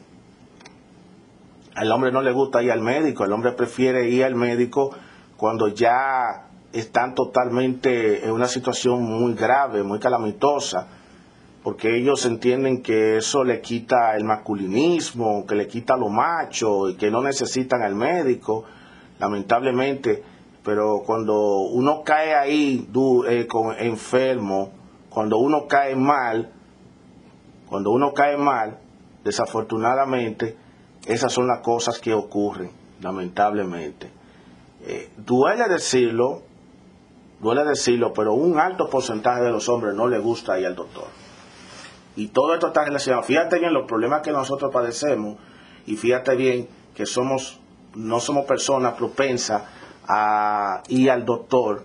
Al 1.74 1.92
hombre 1.92 2.12
no 2.12 2.22
le 2.22 2.32
gusta 2.32 2.62
ir 2.62 2.72
al 2.72 2.80
médico, 2.80 3.24
el 3.24 3.32
hombre 3.32 3.52
prefiere 3.52 4.08
ir 4.08 4.24
al 4.24 4.34
médico 4.34 4.94
cuando 5.36 5.68
ya 5.68 6.48
están 6.72 7.14
totalmente 7.14 8.24
en 8.24 8.30
una 8.30 8.46
situación 8.46 9.02
muy 9.02 9.34
grave, 9.34 9.82
muy 9.82 9.98
calamitosa 9.98 10.88
porque 11.62 11.96
ellos 11.96 12.26
entienden 12.26 12.82
que 12.82 13.16
eso 13.16 13.44
le 13.44 13.60
quita 13.60 14.16
el 14.16 14.24
masculinismo, 14.24 15.46
que 15.46 15.54
le 15.54 15.68
quita 15.68 15.96
lo 15.96 16.08
macho 16.08 16.88
y 16.88 16.96
que 16.96 17.10
no 17.10 17.22
necesitan 17.22 17.82
al 17.82 17.94
médico, 17.94 18.64
lamentablemente. 19.20 20.22
Pero 20.64 21.02
cuando 21.06 21.58
uno 21.60 22.02
cae 22.02 22.34
ahí 22.34 22.88
eh, 23.28 23.46
enfermo, 23.78 24.81
cuando 25.12 25.38
uno 25.38 25.66
cae 25.68 25.94
mal, 25.94 26.50
cuando 27.68 27.90
uno 27.90 28.12
cae 28.12 28.36
mal, 28.36 28.78
desafortunadamente, 29.24 30.56
esas 31.06 31.32
son 31.32 31.46
las 31.46 31.60
cosas 31.60 31.98
que 31.98 32.14
ocurren, 32.14 32.70
lamentablemente. 33.00 34.10
Eh, 34.84 35.10
duele 35.16 35.68
decirlo, 35.68 36.42
duele 37.40 37.64
decirlo, 37.64 38.12
pero 38.12 38.34
un 38.34 38.58
alto 38.58 38.88
porcentaje 38.88 39.42
de 39.42 39.50
los 39.50 39.68
hombres 39.68 39.94
no 39.94 40.08
le 40.08 40.18
gusta 40.18 40.58
ir 40.58 40.66
al 40.66 40.74
doctor. 40.74 41.06
Y 42.16 42.28
todo 42.28 42.54
esto 42.54 42.68
está 42.68 42.84
relacionado. 42.84 43.22
Fíjate 43.22 43.58
bien 43.58 43.72
los 43.72 43.86
problemas 43.86 44.22
que 44.22 44.32
nosotros 44.32 44.72
padecemos 44.72 45.36
y 45.86 45.96
fíjate 45.96 46.36
bien 46.36 46.68
que 46.94 47.06
somos 47.06 47.58
no 47.94 48.20
somos 48.20 48.46
personas 48.46 48.94
propensas 48.94 49.62
a 50.08 50.82
ir 50.88 51.10
al 51.10 51.24
doctor, 51.24 51.84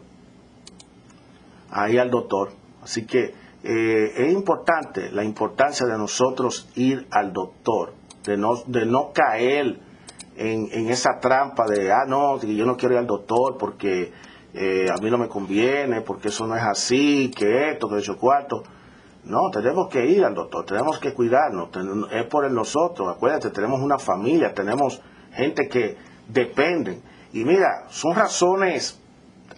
a 1.69 1.89
ir 1.89 1.99
al 1.99 2.09
doctor. 2.09 2.51
Así 2.87 3.05
que 3.05 3.33
eh, 3.63 4.13
es 4.15 4.31
importante 4.31 5.11
la 5.11 5.25
importancia 5.25 5.85
de 5.85 5.97
nosotros 5.97 6.69
ir 6.75 7.05
al 7.11 7.33
doctor, 7.33 7.93
de 8.23 8.37
no, 8.37 8.55
de 8.65 8.85
no 8.85 9.11
caer 9.11 9.77
en, 10.37 10.69
en 10.71 10.87
esa 10.87 11.19
trampa 11.19 11.65
de, 11.67 11.91
ah, 11.91 12.05
no, 12.07 12.41
yo 12.41 12.65
no 12.65 12.77
quiero 12.77 12.95
ir 12.95 12.99
al 12.99 13.05
doctor 13.05 13.57
porque 13.59 14.13
eh, 14.53 14.85
a 14.89 15.01
mí 15.01 15.11
no 15.11 15.17
me 15.17 15.27
conviene, 15.27 15.99
porque 15.99 16.29
eso 16.29 16.47
no 16.47 16.55
es 16.55 16.63
así, 16.63 17.29
que 17.29 17.71
esto, 17.71 17.89
que 17.89 17.97
eso 17.97 18.17
cuarto. 18.17 18.63
No, 19.25 19.49
tenemos 19.51 19.89
que 19.89 20.05
ir 20.05 20.23
al 20.23 20.33
doctor, 20.33 20.63
tenemos 20.63 20.97
que 20.99 21.13
cuidarnos, 21.13 21.67
es 22.13 22.25
por 22.27 22.49
nosotros, 22.49 23.13
acuérdate, 23.13 23.49
tenemos 23.49 23.81
una 23.81 23.99
familia, 23.99 24.53
tenemos 24.53 25.01
gente 25.33 25.67
que 25.67 25.97
dependen. 26.29 27.01
Y 27.33 27.43
mira, 27.43 27.83
son 27.89 28.15
razones, 28.15 28.97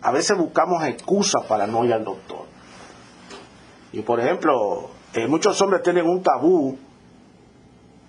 a 0.01 0.11
veces 0.11 0.35
buscamos 0.35 0.83
excusas 0.85 1.45
para 1.45 1.67
no 1.67 1.85
ir 1.85 1.93
al 1.93 2.03
doctor. 2.03 2.48
Y 3.91 4.01
por 4.01 4.19
ejemplo, 4.19 4.89
eh, 5.13 5.27
muchos 5.27 5.59
hombres 5.61 5.81
tienen 5.81 6.07
un 6.07 6.21
tabú, 6.21 6.77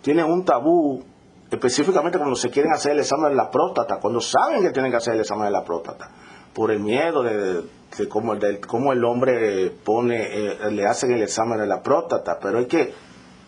tienen 0.02 0.26
un 0.26 0.44
tabú 0.44 1.02
específicamente 1.50 2.18
cuando 2.18 2.36
se 2.36 2.50
quieren 2.50 2.72
hacer 2.72 2.92
el 2.92 3.00
examen 3.00 3.30
de 3.30 3.36
la 3.36 3.50
próstata, 3.50 3.98
cuando 3.98 4.20
saben 4.20 4.62
que 4.62 4.70
tienen 4.70 4.90
que 4.90 4.98
hacer 4.98 5.14
el 5.14 5.20
examen 5.20 5.46
de 5.46 5.50
la 5.50 5.64
próstata, 5.64 6.10
por 6.52 6.70
el 6.70 6.80
miedo 6.80 7.22
de, 7.22 7.62
de 7.98 8.08
cómo, 8.08 8.34
el, 8.34 8.60
cómo 8.60 8.92
el 8.92 9.04
hombre 9.04 9.70
pone, 9.70 10.16
eh, 10.20 10.70
le 10.70 10.86
hacen 10.86 11.12
el 11.12 11.22
examen 11.22 11.58
de 11.58 11.66
la 11.66 11.82
próstata, 11.82 12.38
pero 12.40 12.60
es 12.60 12.66
que 12.66 12.92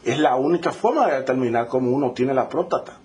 es 0.05 0.19
la 0.19 0.35
única 0.37 0.73
forma 0.73 1.07
de 1.07 1.19
determinar 1.19 1.69
cómo 1.69 1.91
uno 1.91 2.13
tiene 2.13 2.35
la 2.35 2.49
próstata. 2.49 2.99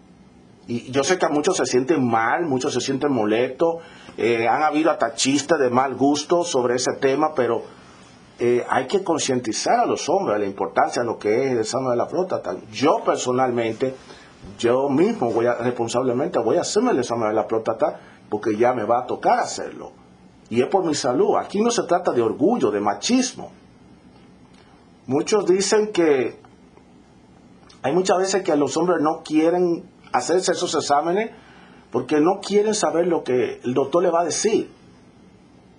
Y 0.67 0.91
yo 0.91 1.03
sé 1.03 1.17
que 1.17 1.25
a 1.25 1.29
muchos 1.29 1.55
se 1.57 1.65
sienten 1.65 2.05
mal, 2.05 2.45
muchos 2.45 2.73
se 2.73 2.81
sienten 2.81 3.11
molestos, 3.11 3.77
eh, 4.17 4.47
han 4.47 4.63
habido 4.63 4.91
hasta 4.91 5.13
chistes 5.13 5.57
de 5.59 5.69
mal 5.69 5.95
gusto 5.95 6.43
sobre 6.43 6.75
ese 6.75 6.93
tema, 6.99 7.33
pero 7.35 7.63
eh, 8.39 8.65
hay 8.69 8.85
que 8.87 9.03
concientizar 9.03 9.79
a 9.79 9.85
los 9.85 10.07
hombres 10.09 10.35
de 10.35 10.41
la 10.41 10.47
importancia 10.47 11.01
de 11.01 11.07
lo 11.07 11.17
que 11.17 11.45
es 11.45 11.51
el 11.51 11.59
examen 11.59 11.89
de 11.91 11.97
la 11.97 12.07
próstata. 12.07 12.55
Yo 12.71 12.99
personalmente, 13.03 13.95
yo 14.59 14.89
mismo 14.89 15.31
voy 15.31 15.47
responsablemente 15.47 16.39
voy 16.39 16.57
a 16.57 16.61
hacerme 16.61 16.91
el 16.91 16.99
examen 16.99 17.29
de 17.29 17.35
la 17.35 17.47
próstata 17.47 17.99
porque 18.29 18.55
ya 18.55 18.73
me 18.73 18.83
va 18.83 18.99
a 18.99 19.05
tocar 19.05 19.39
hacerlo 19.39 19.91
y 20.49 20.61
es 20.61 20.67
por 20.67 20.85
mi 20.85 20.95
salud. 20.95 21.35
Aquí 21.37 21.61
no 21.61 21.71
se 21.71 21.83
trata 21.83 22.11
de 22.11 22.21
orgullo, 22.21 22.71
de 22.71 22.79
machismo. 22.79 23.51
Muchos 25.07 25.45
dicen 25.45 25.91
que 25.91 26.39
hay 27.81 27.93
muchas 27.93 28.17
veces 28.17 28.43
que 28.43 28.55
los 28.55 28.75
hombres 28.77 28.99
no 29.01 29.23
quieren 29.23 29.83
hacerse 30.11 30.51
esos 30.51 30.73
exámenes 30.75 31.31
porque 31.91 32.19
no 32.19 32.39
quieren 32.41 32.73
saber 32.73 33.07
lo 33.07 33.23
que 33.23 33.61
el 33.63 33.73
doctor 33.73 34.03
le 34.03 34.09
va 34.09 34.21
a 34.21 34.25
decir. 34.25 34.69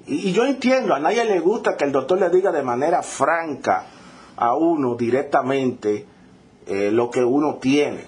Y, 0.09 0.33
yo 0.33 0.47
entiendo, 0.47 0.95
a 0.95 0.99
nadie 0.99 1.25
le 1.25 1.39
gusta 1.39 1.77
que 1.77 1.85
el 1.85 1.93
doctor 1.93 2.19
le 2.19 2.31
diga 2.31 2.51
de 2.51 2.63
manera 2.63 3.03
franca 3.03 3.85
a 4.37 4.55
uno 4.55 4.95
directamente 4.95 6.07
eh, 6.67 6.91
lo 6.91 7.11
que 7.11 7.23
uno 7.23 7.57
tiene. 7.57 8.07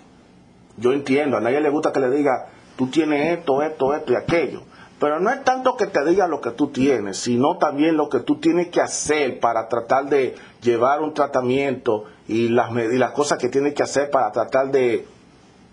Yo 0.78 0.92
entiendo, 0.92 1.36
a 1.36 1.40
nadie 1.40 1.60
le 1.60 1.68
gusta 1.68 1.92
que 1.92 2.00
le 2.00 2.10
diga, 2.10 2.46
tú 2.76 2.86
tienes 2.86 3.38
esto, 3.38 3.62
esto, 3.62 3.94
esto 3.94 4.12
y 4.12 4.16
aquello. 4.16 4.62
Pero 4.98 5.20
no 5.20 5.30
es 5.30 5.44
tanto 5.44 5.76
que 5.76 5.86
te 5.86 6.02
diga 6.06 6.26
lo 6.26 6.40
que 6.40 6.52
tú 6.52 6.68
tienes, 6.68 7.18
sino 7.18 7.58
también 7.58 7.96
lo 7.96 8.08
que 8.08 8.20
tú 8.20 8.36
tienes 8.36 8.68
que 8.68 8.80
hacer 8.80 9.38
para 9.38 9.68
tratar 9.68 10.06
de 10.06 10.34
llevar 10.62 11.02
un 11.02 11.12
tratamiento 11.12 12.04
y 12.26 12.48
las, 12.48 12.70
y 12.70 12.96
las 12.96 13.12
cosas 13.12 13.38
que 13.38 13.48
tienes 13.50 13.74
que 13.74 13.82
hacer 13.82 14.08
para 14.10 14.32
tratar 14.32 14.70
de, 14.70 15.06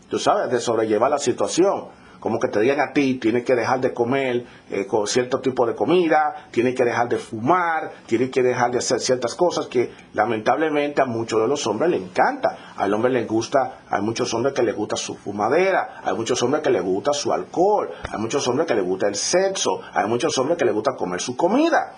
tú 0.10 0.20
sabes, 0.20 0.52
de 0.52 0.60
sobrellevar 0.60 1.10
la 1.10 1.20
situación 1.20 1.97
como 2.20 2.40
que 2.40 2.48
te 2.48 2.60
digan 2.60 2.80
a 2.80 2.94
ti, 2.94 3.16
tienes 3.16 3.44
que 3.44 3.56
dejar 3.56 3.80
de 3.82 3.94
comer 3.94 4.46
eh, 4.70 4.86
con 4.86 5.08
cierto 5.08 5.40
tipo 5.40 5.66
de 5.66 5.76
comida, 5.76 6.48
tienes 6.52 6.76
que 6.76 6.84
dejar 6.84 7.08
de 7.10 7.18
fumar, 7.18 7.92
tienes 8.06 8.30
que 8.30 8.42
dejar 8.42 8.72
de 8.72 8.80
hacer 8.80 9.00
ciertas 9.00 9.36
cosas 9.36 9.68
que 9.68 9.92
lamentablemente 10.14 11.02
a 11.02 11.06
muchos 11.06 11.42
de 11.42 11.48
los 11.48 11.66
hombres 11.68 11.90
les 11.90 12.02
encanta. 12.02 12.74
Al 12.76 12.94
hombre 12.94 13.12
les 13.12 13.28
gusta, 13.28 13.80
hay 13.90 14.02
muchos 14.02 14.34
hombres 14.34 14.54
que 14.54 14.64
les 14.64 14.76
gusta 14.76 14.96
su 14.96 15.16
fumadera, 15.16 16.02
hay 16.04 16.16
muchos 16.16 16.42
hombres 16.44 16.64
que 16.64 16.70
les 16.70 16.84
gusta 16.84 17.14
su 17.14 17.32
alcohol, 17.32 17.90
hay 18.12 18.20
muchos 18.20 18.48
hombres 18.48 18.68
que 18.68 18.76
les 18.76 18.86
gusta 18.86 19.08
el 19.08 19.16
sexo, 19.16 19.82
hay 19.94 20.08
muchos 20.08 20.38
hombres 20.38 20.58
que 20.58 20.66
les 20.66 20.74
gusta 20.74 20.96
comer 20.96 21.22
su 21.22 21.36
comida. 21.36 21.94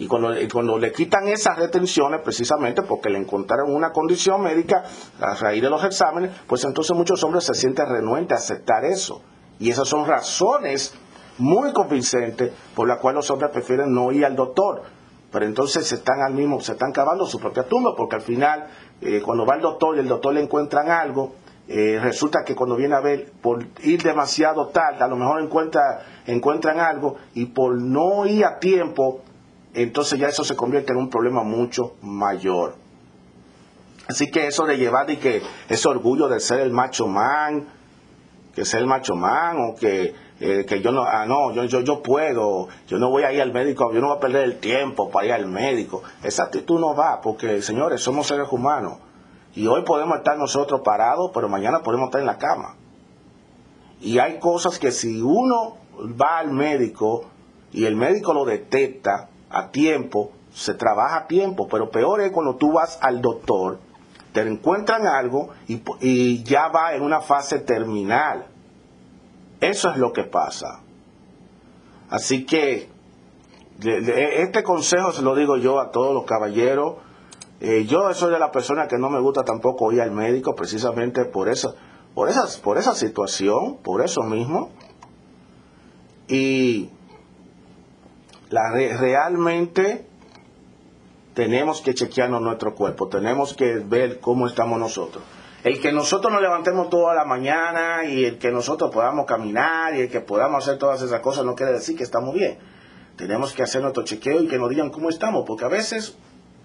Y 0.00 0.06
cuando, 0.06 0.30
cuando 0.50 0.78
le 0.78 0.92
quitan 0.92 1.28
esas 1.28 1.58
retenciones, 1.58 2.22
precisamente 2.22 2.80
porque 2.80 3.10
le 3.10 3.18
encontraron 3.18 3.74
una 3.74 3.92
condición 3.92 4.40
médica 4.40 4.82
a 5.20 5.34
raíz 5.34 5.62
de 5.62 5.68
los 5.68 5.84
exámenes, 5.84 6.30
pues 6.46 6.64
entonces 6.64 6.96
muchos 6.96 7.22
hombres 7.22 7.44
se 7.44 7.52
sienten 7.52 7.86
renuentes 7.86 8.38
a 8.38 8.40
aceptar 8.40 8.82
eso. 8.86 9.20
Y 9.58 9.68
esas 9.68 9.86
son 9.86 10.06
razones 10.06 10.94
muy 11.36 11.74
convincentes 11.74 12.50
por 12.74 12.88
las 12.88 12.98
cuales 12.98 13.16
los 13.16 13.30
hombres 13.30 13.50
prefieren 13.50 13.92
no 13.92 14.10
ir 14.10 14.24
al 14.24 14.34
doctor. 14.34 14.84
Pero 15.30 15.44
entonces 15.44 15.86
se 15.86 15.96
están 15.96 16.22
al 16.22 16.32
mismo, 16.32 16.62
se 16.62 16.72
están 16.72 16.92
cavando 16.92 17.26
su 17.26 17.38
propia 17.38 17.64
tumba, 17.64 17.90
porque 17.94 18.16
al 18.16 18.22
final, 18.22 18.68
eh, 19.02 19.20
cuando 19.22 19.44
va 19.44 19.56
el 19.56 19.60
doctor 19.60 19.96
y 19.96 20.00
el 20.00 20.08
doctor 20.08 20.32
le 20.32 20.40
encuentran 20.40 20.90
algo, 20.90 21.34
eh, 21.68 22.00
resulta 22.02 22.38
que 22.42 22.54
cuando 22.54 22.74
viene 22.74 22.94
a 22.94 23.00
ver, 23.00 23.32
por 23.42 23.66
ir 23.82 24.02
demasiado 24.02 24.68
tarde, 24.68 25.04
a 25.04 25.08
lo 25.08 25.16
mejor 25.16 25.42
encuentra, 25.42 26.00
encuentran 26.26 26.80
algo, 26.80 27.16
y 27.34 27.46
por 27.46 27.78
no 27.78 28.24
ir 28.24 28.46
a 28.46 28.58
tiempo, 28.58 29.20
entonces 29.74 30.18
ya 30.18 30.28
eso 30.28 30.44
se 30.44 30.56
convierte 30.56 30.92
en 30.92 30.98
un 30.98 31.10
problema 31.10 31.42
mucho 31.42 31.96
mayor. 32.02 32.74
Así 34.08 34.30
que 34.30 34.48
eso 34.48 34.66
de 34.66 34.76
llevar 34.76 35.08
y 35.10 35.18
que 35.18 35.40
ese 35.68 35.88
orgullo 35.88 36.28
de 36.28 36.40
ser 36.40 36.60
el 36.60 36.72
macho 36.72 37.06
man, 37.06 37.68
que 38.54 38.64
ser 38.64 38.80
el 38.80 38.86
macho 38.86 39.14
man 39.14 39.56
o 39.60 39.76
que, 39.76 40.14
eh, 40.40 40.64
que 40.66 40.80
yo 40.80 40.90
no, 40.90 41.04
ah, 41.04 41.26
no, 41.26 41.52
yo, 41.52 41.64
yo, 41.64 41.80
yo 41.80 42.02
puedo, 42.02 42.66
yo 42.88 42.98
no 42.98 43.08
voy 43.10 43.22
a 43.22 43.32
ir 43.32 43.40
al 43.40 43.52
médico, 43.52 43.92
yo 43.92 44.00
no 44.00 44.08
voy 44.08 44.16
a 44.16 44.20
perder 44.20 44.44
el 44.44 44.58
tiempo 44.58 45.10
para 45.10 45.26
ir 45.26 45.32
al 45.32 45.46
médico. 45.46 46.02
Esa 46.24 46.44
actitud 46.44 46.80
no 46.80 46.94
va, 46.96 47.20
porque 47.20 47.62
señores, 47.62 48.00
somos 48.00 48.26
seres 48.26 48.48
humanos. 48.50 48.98
Y 49.54 49.66
hoy 49.68 49.82
podemos 49.84 50.18
estar 50.18 50.36
nosotros 50.36 50.80
parados, 50.84 51.30
pero 51.32 51.48
mañana 51.48 51.80
podemos 51.80 52.06
estar 52.06 52.20
en 52.20 52.26
la 52.26 52.38
cama. 52.38 52.76
Y 54.00 54.18
hay 54.18 54.38
cosas 54.40 54.78
que 54.78 54.90
si 54.90 55.20
uno 55.20 55.76
va 56.20 56.38
al 56.38 56.50
médico 56.50 57.26
y 57.72 57.84
el 57.84 57.94
médico 57.94 58.32
lo 58.32 58.44
detecta 58.44 59.28
a 59.50 59.70
tiempo, 59.70 60.32
se 60.52 60.74
trabaja 60.74 61.18
a 61.18 61.26
tiempo, 61.26 61.68
pero 61.68 61.90
peor 61.90 62.20
es 62.20 62.32
cuando 62.32 62.56
tú 62.56 62.72
vas 62.72 62.98
al 63.02 63.20
doctor, 63.20 63.78
te 64.32 64.42
encuentran 64.42 65.06
algo 65.06 65.50
y, 65.66 65.82
y 66.00 66.42
ya 66.44 66.68
va 66.68 66.94
en 66.94 67.02
una 67.02 67.20
fase 67.20 67.58
terminal. 67.58 68.46
Eso 69.60 69.90
es 69.90 69.96
lo 69.96 70.12
que 70.12 70.24
pasa. 70.24 70.80
Así 72.08 72.44
que 72.44 72.88
este 73.82 74.62
consejo 74.62 75.12
se 75.12 75.22
lo 75.22 75.34
digo 75.34 75.56
yo 75.56 75.80
a 75.80 75.90
todos 75.90 76.14
los 76.14 76.24
caballeros. 76.24 76.96
Eh, 77.60 77.84
yo 77.86 78.12
soy 78.14 78.32
de 78.32 78.38
la 78.38 78.50
persona 78.50 78.88
que 78.88 78.98
no 78.98 79.10
me 79.10 79.20
gusta 79.20 79.42
tampoco 79.44 79.92
ir 79.92 80.00
al 80.00 80.12
médico 80.12 80.54
precisamente 80.54 81.24
por 81.26 81.48
eso, 81.48 81.74
por 82.14 82.28
esas, 82.28 82.58
por 82.58 82.78
esa 82.78 82.94
situación, 82.94 83.78
por 83.82 84.02
eso 84.02 84.22
mismo. 84.22 84.70
Y 86.28 86.90
la, 88.50 88.72
realmente 88.72 90.06
tenemos 91.34 91.80
que 91.80 91.94
chequearnos 91.94 92.42
nuestro 92.42 92.74
cuerpo, 92.74 93.08
tenemos 93.08 93.54
que 93.54 93.78
ver 93.78 94.20
cómo 94.20 94.46
estamos 94.46 94.78
nosotros. 94.78 95.22
El 95.62 95.80
que 95.80 95.92
nosotros 95.92 96.32
nos 96.32 96.42
levantemos 96.42 96.88
toda 96.88 97.14
la 97.14 97.24
mañana 97.24 98.04
y 98.04 98.24
el 98.24 98.38
que 98.38 98.50
nosotros 98.50 98.90
podamos 98.90 99.26
caminar 99.26 99.94
y 99.94 100.00
el 100.00 100.10
que 100.10 100.20
podamos 100.20 100.64
hacer 100.64 100.78
todas 100.78 101.02
esas 101.02 101.20
cosas 101.20 101.44
no 101.44 101.54
quiere 101.54 101.72
decir 101.72 101.96
que 101.96 102.02
estamos 102.02 102.34
bien. 102.34 102.58
Tenemos 103.16 103.52
que 103.52 103.62
hacer 103.62 103.82
nuestro 103.82 104.02
chequeo 104.02 104.42
y 104.42 104.48
que 104.48 104.58
nos 104.58 104.70
digan 104.70 104.90
cómo 104.90 105.10
estamos, 105.10 105.44
porque 105.46 105.66
a 105.66 105.68
veces 105.68 106.16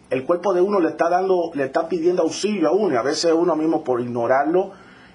el 0.09 0.23
cuerpo 0.23 0.53
de 0.53 0.61
uno 0.61 0.79
le 0.79 0.89
está 0.89 1.09
dando, 1.09 1.51
le 1.53 1.65
está 1.65 1.89
pidiendo 1.89 2.23
auxilio 2.23 2.69
a 2.69 2.71
uno 2.71 2.93
y 2.93 2.97
a 2.97 3.01
veces 3.01 3.33
uno 3.33 3.55
mismo 3.55 3.83
por 3.83 3.99
ignorarlo, 3.99 4.71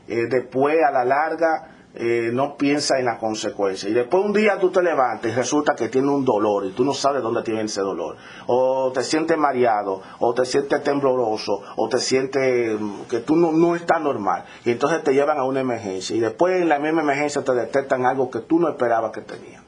eh, 0.07 0.27
después 0.29 0.77
a 0.87 0.93
la 0.93 1.05
larga 1.05 1.70
eh, 1.93 2.31
no 2.33 2.57
piensa 2.57 2.99
en 2.99 3.07
la 3.07 3.19
consecuencia. 3.19 3.89
Y 3.89 3.93
después 3.93 4.25
un 4.25 4.33
día 4.33 4.59
tú 4.61 4.71
te 4.71 4.83
levantas 4.83 5.33
y 5.33 5.35
resulta 5.35 5.75
que 5.75 5.89
tiene 5.89 6.09
un 6.09 6.25
dolor 6.25 6.65
y 6.67 6.71
tú 6.71 6.85
no 6.85 6.95
sabes 6.95 7.23
dónde 7.23 7.43
tiene 7.43 7.63
ese 7.63 7.81
dolor. 7.81 8.17
O 8.47 8.93
te 8.93 9.03
sientes 9.03 9.37
mareado, 9.37 10.01
o 10.21 10.33
te 10.33 10.45
sientes 10.45 10.83
tembloroso, 10.85 11.63
o 11.77 11.89
te 11.89 11.99
sientes 11.99 12.81
mm, 12.81 13.03
que 13.09 13.21
tú 13.21 13.35
no, 13.35 13.51
no 13.51 13.75
estás 13.75 14.01
normal. 14.01 14.45
Y 14.65 14.71
entonces 14.71 15.03
te 15.03 15.13
llevan 15.13 15.39
a 15.39 15.45
una 15.45 15.61
emergencia. 15.61 16.15
Y 16.15 16.21
después 16.21 16.63
en 16.63 16.69
la 16.69 16.79
misma 16.79 17.03
emergencia 17.03 17.43
te 17.43 17.55
detectan 17.55 18.07
algo 18.07 18.31
que 18.31 18.41
tú 18.41 18.61
no 18.61 18.69
esperabas 18.69 19.11
que 19.11 19.23
tenías. 19.23 19.63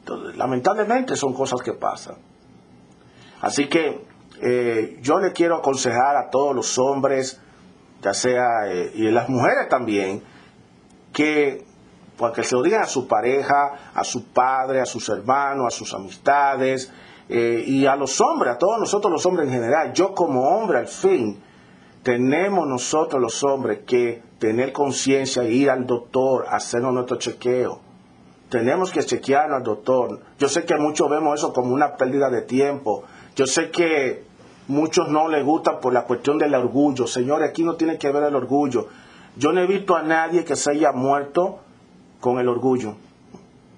Entonces, 0.00 0.36
lamentablemente 0.36 1.16
son 1.16 1.32
cosas 1.32 1.62
que 1.62 1.72
pasan. 1.72 2.16
Así 3.40 3.68
que 3.68 4.04
eh, 4.42 4.98
yo 5.00 5.18
le 5.18 5.32
quiero 5.32 5.56
aconsejar 5.56 6.16
a 6.16 6.28
todos 6.28 6.54
los 6.54 6.78
hombres, 6.78 7.40
ya 8.02 8.12
sea, 8.12 8.66
eh, 8.66 8.92
y 8.94 9.10
las 9.10 9.30
mujeres 9.30 9.70
también, 9.70 10.22
que 11.14 11.64
porque 12.16 12.44
se 12.44 12.54
lo 12.54 12.62
digan 12.62 12.82
a 12.82 12.86
su 12.86 13.08
pareja, 13.08 13.92
a 13.94 14.04
su 14.04 14.26
padre, 14.26 14.80
a 14.80 14.86
sus 14.86 15.08
hermanos, 15.08 15.66
a 15.66 15.70
sus 15.70 15.92
amistades, 15.94 16.92
eh, 17.28 17.64
y 17.66 17.86
a 17.86 17.96
los 17.96 18.20
hombres, 18.20 18.54
a 18.54 18.58
todos 18.58 18.78
nosotros 18.78 19.10
los 19.10 19.26
hombres 19.26 19.48
en 19.48 19.54
general. 19.54 19.92
Yo 19.92 20.12
como 20.12 20.42
hombre, 20.42 20.78
al 20.78 20.88
fin, 20.88 21.40
tenemos 22.02 22.68
nosotros 22.68 23.20
los 23.20 23.42
hombres 23.42 23.80
que 23.86 24.22
tener 24.38 24.72
conciencia 24.72 25.42
e 25.42 25.52
ir 25.52 25.70
al 25.70 25.86
doctor, 25.86 26.44
hacernos 26.48 26.92
nuestro 26.92 27.16
chequeo. 27.16 27.80
Tenemos 28.48 28.92
que 28.92 29.02
chequearnos 29.02 29.56
al 29.58 29.64
doctor. 29.64 30.20
Yo 30.38 30.48
sé 30.48 30.64
que 30.64 30.76
muchos 30.76 31.08
vemos 31.10 31.40
eso 31.40 31.52
como 31.52 31.72
una 31.74 31.96
pérdida 31.96 32.30
de 32.30 32.42
tiempo. 32.42 33.02
Yo 33.34 33.46
sé 33.46 33.70
que 33.70 34.22
muchos 34.68 35.08
no 35.08 35.28
les 35.28 35.44
gusta 35.44 35.80
por 35.80 35.92
la 35.92 36.04
cuestión 36.04 36.38
del 36.38 36.54
orgullo. 36.54 37.06
Señores, 37.06 37.50
aquí 37.50 37.64
no 37.64 37.74
tiene 37.74 37.98
que 37.98 38.12
ver 38.12 38.22
el 38.24 38.36
orgullo. 38.36 38.86
Yo 39.36 39.52
no 39.52 39.60
he 39.60 39.66
visto 39.66 39.96
a 39.96 40.02
nadie 40.02 40.44
que 40.44 40.56
se 40.56 40.70
haya 40.70 40.92
muerto 40.92 41.60
con 42.20 42.38
el 42.38 42.48
orgullo. 42.48 42.96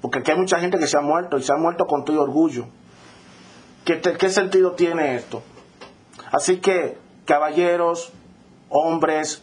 Porque 0.01 0.19
aquí 0.19 0.31
hay 0.31 0.39
mucha 0.39 0.61
gente 0.61 0.79
que 0.79 0.87
se 0.87 0.99
ha 0.99 1.01
muerto 1.01 1.39
y 1.39 1.43
se 1.43 1.53
ha 1.53 1.57
muerto 1.57 1.87
con 1.87 2.05
todo 2.05 2.23
orgullo. 2.23 2.67
¿Qué, 3.85 4.01
¿Qué 4.01 4.31
sentido 4.31 4.73
tiene 4.73 5.17
esto? 5.17 5.43
Así 6.33 6.59
que, 6.59 6.99
caballeros, 7.25 8.13
hombres, 8.69 9.43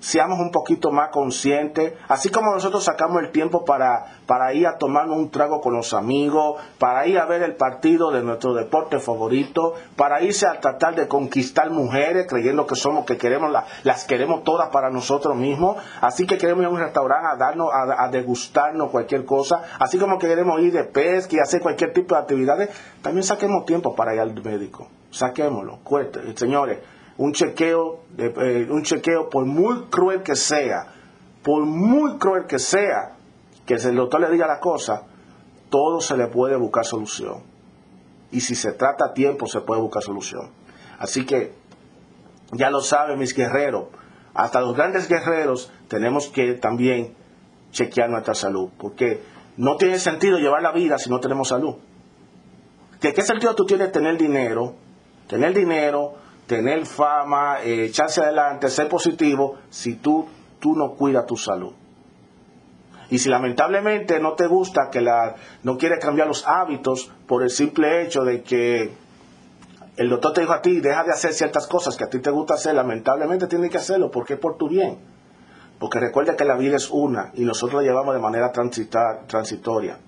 seamos 0.00 0.40
un 0.40 0.50
poquito 0.50 0.90
más 0.90 1.10
conscientes, 1.10 1.92
así 2.08 2.30
como 2.30 2.52
nosotros 2.52 2.82
sacamos 2.82 3.22
el 3.22 3.30
tiempo 3.30 3.64
para, 3.64 4.06
para 4.26 4.52
ir 4.54 4.66
a 4.66 4.78
tomarnos 4.78 5.16
un 5.16 5.30
trago 5.30 5.60
con 5.60 5.74
los 5.74 5.92
amigos, 5.92 6.60
para 6.78 7.06
ir 7.06 7.18
a 7.18 7.26
ver 7.26 7.42
el 7.42 7.54
partido 7.54 8.10
de 8.10 8.22
nuestro 8.22 8.54
deporte 8.54 8.98
favorito, 8.98 9.74
para 9.96 10.22
irse 10.22 10.46
a 10.46 10.58
tratar 10.58 10.94
de 10.94 11.06
conquistar 11.06 11.70
mujeres 11.70 12.26
creyendo 12.26 12.66
que 12.66 12.74
somos, 12.74 13.04
que 13.04 13.18
queremos, 13.18 13.52
las 13.84 14.04
queremos 14.04 14.42
todas 14.42 14.70
para 14.70 14.90
nosotros 14.90 15.36
mismos, 15.36 15.76
así 16.00 16.26
que 16.26 16.38
queremos 16.38 16.62
ir 16.62 16.66
a 16.66 16.70
un 16.70 16.78
restaurante 16.78 17.28
a 17.32 17.36
darnos, 17.36 17.68
a, 17.72 18.08
degustarnos 18.08 18.90
cualquier 18.90 19.24
cosa, 19.24 19.62
así 19.78 19.98
como 19.98 20.18
queremos 20.18 20.60
ir 20.60 20.72
de 20.72 20.84
pesca 20.84 21.36
y 21.36 21.38
hacer 21.38 21.60
cualquier 21.60 21.92
tipo 21.92 22.14
de 22.14 22.22
actividades, 22.22 22.70
también 23.02 23.22
saquemos 23.22 23.66
tiempo 23.66 23.94
para 23.94 24.14
ir 24.14 24.20
al 24.20 24.32
médico, 24.42 24.88
saquémoslo, 25.10 25.80
cueste, 25.84 26.20
señores 26.36 26.78
un 27.20 27.34
chequeo, 27.34 28.00
eh, 28.16 28.66
un 28.70 28.82
chequeo 28.82 29.28
por 29.28 29.44
muy 29.44 29.88
cruel 29.90 30.22
que 30.22 30.34
sea, 30.34 30.86
por 31.42 31.66
muy 31.66 32.16
cruel 32.16 32.46
que 32.46 32.58
sea, 32.58 33.14
que 33.66 33.74
el 33.74 33.94
doctor 33.94 34.22
le 34.22 34.30
diga 34.30 34.46
la 34.46 34.58
cosa, 34.58 35.02
todo 35.68 36.00
se 36.00 36.16
le 36.16 36.28
puede 36.28 36.56
buscar 36.56 36.86
solución. 36.86 37.42
Y 38.30 38.40
si 38.40 38.54
se 38.54 38.72
trata 38.72 39.08
a 39.10 39.12
tiempo, 39.12 39.46
se 39.46 39.60
puede 39.60 39.82
buscar 39.82 40.02
solución. 40.02 40.50
Así 40.98 41.26
que, 41.26 41.52
ya 42.52 42.70
lo 42.70 42.80
saben 42.80 43.18
mis 43.18 43.34
guerreros, 43.34 43.88
hasta 44.32 44.62
los 44.62 44.74
grandes 44.74 45.06
guerreros 45.06 45.70
tenemos 45.88 46.28
que 46.28 46.54
también 46.54 47.14
chequear 47.70 48.08
nuestra 48.08 48.34
salud, 48.34 48.70
porque 48.78 49.22
no 49.58 49.76
tiene 49.76 49.98
sentido 49.98 50.38
llevar 50.38 50.62
la 50.62 50.72
vida 50.72 50.96
si 50.96 51.10
no 51.10 51.20
tenemos 51.20 51.48
salud. 51.48 51.74
¿De 52.98 53.12
qué 53.12 53.20
sentido 53.20 53.54
tú 53.54 53.66
tienes 53.66 53.92
tener 53.92 54.16
dinero? 54.16 54.74
Tener 55.28 55.52
dinero, 55.52 56.14
tener 56.50 56.84
fama, 56.84 57.62
eh, 57.62 57.84
echarse 57.84 58.20
adelante, 58.20 58.68
ser 58.70 58.88
positivo, 58.88 59.58
si 59.70 59.94
tú, 59.94 60.26
tú 60.58 60.74
no 60.74 60.96
cuidas 60.96 61.24
tu 61.24 61.36
salud. 61.36 61.72
Y 63.08 63.18
si 63.18 63.28
lamentablemente 63.28 64.18
no 64.18 64.32
te 64.32 64.48
gusta, 64.48 64.90
que 64.90 65.00
la, 65.00 65.36
no 65.62 65.78
quieres 65.78 66.00
cambiar 66.00 66.26
los 66.26 66.44
hábitos 66.48 67.08
por 67.28 67.44
el 67.44 67.50
simple 67.50 68.02
hecho 68.02 68.24
de 68.24 68.42
que 68.42 68.90
el 69.96 70.08
doctor 70.08 70.32
te 70.32 70.40
dijo 70.40 70.52
a 70.52 70.60
ti, 70.60 70.80
deja 70.80 71.04
de 71.04 71.12
hacer 71.12 71.34
ciertas 71.34 71.68
cosas 71.68 71.96
que 71.96 72.02
a 72.02 72.10
ti 72.10 72.18
te 72.18 72.32
gusta 72.32 72.54
hacer, 72.54 72.74
lamentablemente 72.74 73.46
tienes 73.46 73.70
que 73.70 73.78
hacerlo 73.78 74.10
porque 74.10 74.34
es 74.34 74.40
por 74.40 74.56
tu 74.56 74.68
bien. 74.68 74.98
Porque 75.78 76.00
recuerda 76.00 76.34
que 76.34 76.44
la 76.44 76.56
vida 76.56 76.74
es 76.74 76.90
una 76.90 77.30
y 77.34 77.44
nosotros 77.44 77.80
la 77.80 77.88
llevamos 77.88 78.12
de 78.12 78.20
manera 78.20 78.50
transitoria. 78.50 79.98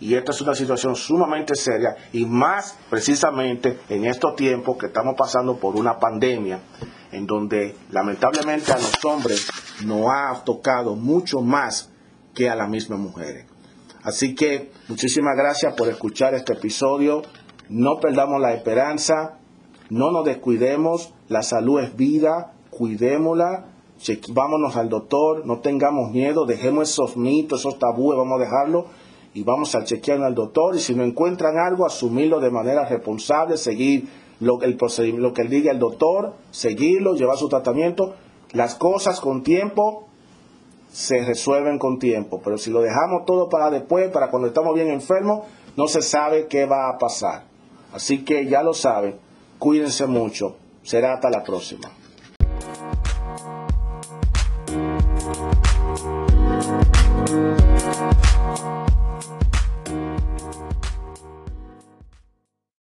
Y 0.00 0.14
esta 0.14 0.32
es 0.32 0.40
una 0.40 0.54
situación 0.54 0.96
sumamente 0.96 1.54
seria 1.54 1.94
y 2.12 2.24
más 2.24 2.78
precisamente 2.88 3.80
en 3.90 4.06
estos 4.06 4.34
tiempos 4.34 4.78
que 4.78 4.86
estamos 4.86 5.14
pasando 5.16 5.56
por 5.56 5.76
una 5.76 5.98
pandemia 5.98 6.60
en 7.12 7.26
donde 7.26 7.76
lamentablemente 7.90 8.72
a 8.72 8.76
los 8.78 9.04
hombres 9.04 9.48
nos 9.84 10.06
ha 10.08 10.42
tocado 10.44 10.96
mucho 10.96 11.42
más 11.42 11.90
que 12.34 12.48
a 12.48 12.56
las 12.56 12.70
mismas 12.70 12.98
mujeres. 12.98 13.46
Así 14.02 14.34
que 14.34 14.70
muchísimas 14.88 15.36
gracias 15.36 15.74
por 15.74 15.88
escuchar 15.88 16.32
este 16.34 16.54
episodio. 16.54 17.22
No 17.68 18.00
perdamos 18.00 18.40
la 18.40 18.54
esperanza, 18.54 19.38
no 19.90 20.10
nos 20.10 20.24
descuidemos, 20.24 21.12
la 21.28 21.42
salud 21.42 21.80
es 21.80 21.94
vida, 21.94 22.54
cuidémosla, 22.70 23.66
vámonos 24.30 24.76
al 24.76 24.88
doctor, 24.88 25.44
no 25.44 25.58
tengamos 25.60 26.10
miedo, 26.10 26.46
dejemos 26.46 26.90
esos 26.90 27.16
mitos, 27.18 27.60
esos 27.60 27.78
tabúes, 27.78 28.16
vamos 28.16 28.40
a 28.40 28.44
dejarlo 28.44 28.86
y 29.32 29.44
vamos 29.44 29.74
a 29.74 29.84
chequear 29.84 30.22
al 30.22 30.34
doctor 30.34 30.74
y 30.74 30.80
si 30.80 30.94
no 30.94 31.04
encuentran 31.04 31.58
algo, 31.58 31.86
asumirlo 31.86 32.40
de 32.40 32.50
manera 32.50 32.84
responsable, 32.88 33.56
seguir 33.56 34.08
lo, 34.40 34.60
el 34.62 34.76
lo 35.16 35.32
que 35.32 35.44
diga 35.44 35.70
el 35.70 35.78
doctor, 35.78 36.34
seguirlo, 36.50 37.14
llevar 37.14 37.36
su 37.36 37.48
tratamiento. 37.48 38.14
Las 38.52 38.74
cosas 38.74 39.20
con 39.20 39.42
tiempo 39.42 40.08
se 40.90 41.24
resuelven 41.24 41.78
con 41.78 41.98
tiempo, 41.98 42.40
pero 42.42 42.58
si 42.58 42.70
lo 42.70 42.80
dejamos 42.80 43.24
todo 43.24 43.48
para 43.48 43.70
después, 43.70 44.10
para 44.10 44.30
cuando 44.30 44.48
estamos 44.48 44.74
bien 44.74 44.88
enfermos, 44.88 45.46
no 45.76 45.86
se 45.86 46.02
sabe 46.02 46.46
qué 46.48 46.66
va 46.66 46.88
a 46.88 46.98
pasar. 46.98 47.44
Así 47.92 48.24
que 48.24 48.46
ya 48.46 48.62
lo 48.62 48.74
saben, 48.74 49.16
cuídense 49.58 50.06
mucho. 50.06 50.56
Será 50.82 51.14
hasta 51.14 51.30
la 51.30 51.44
próxima. 51.44 51.90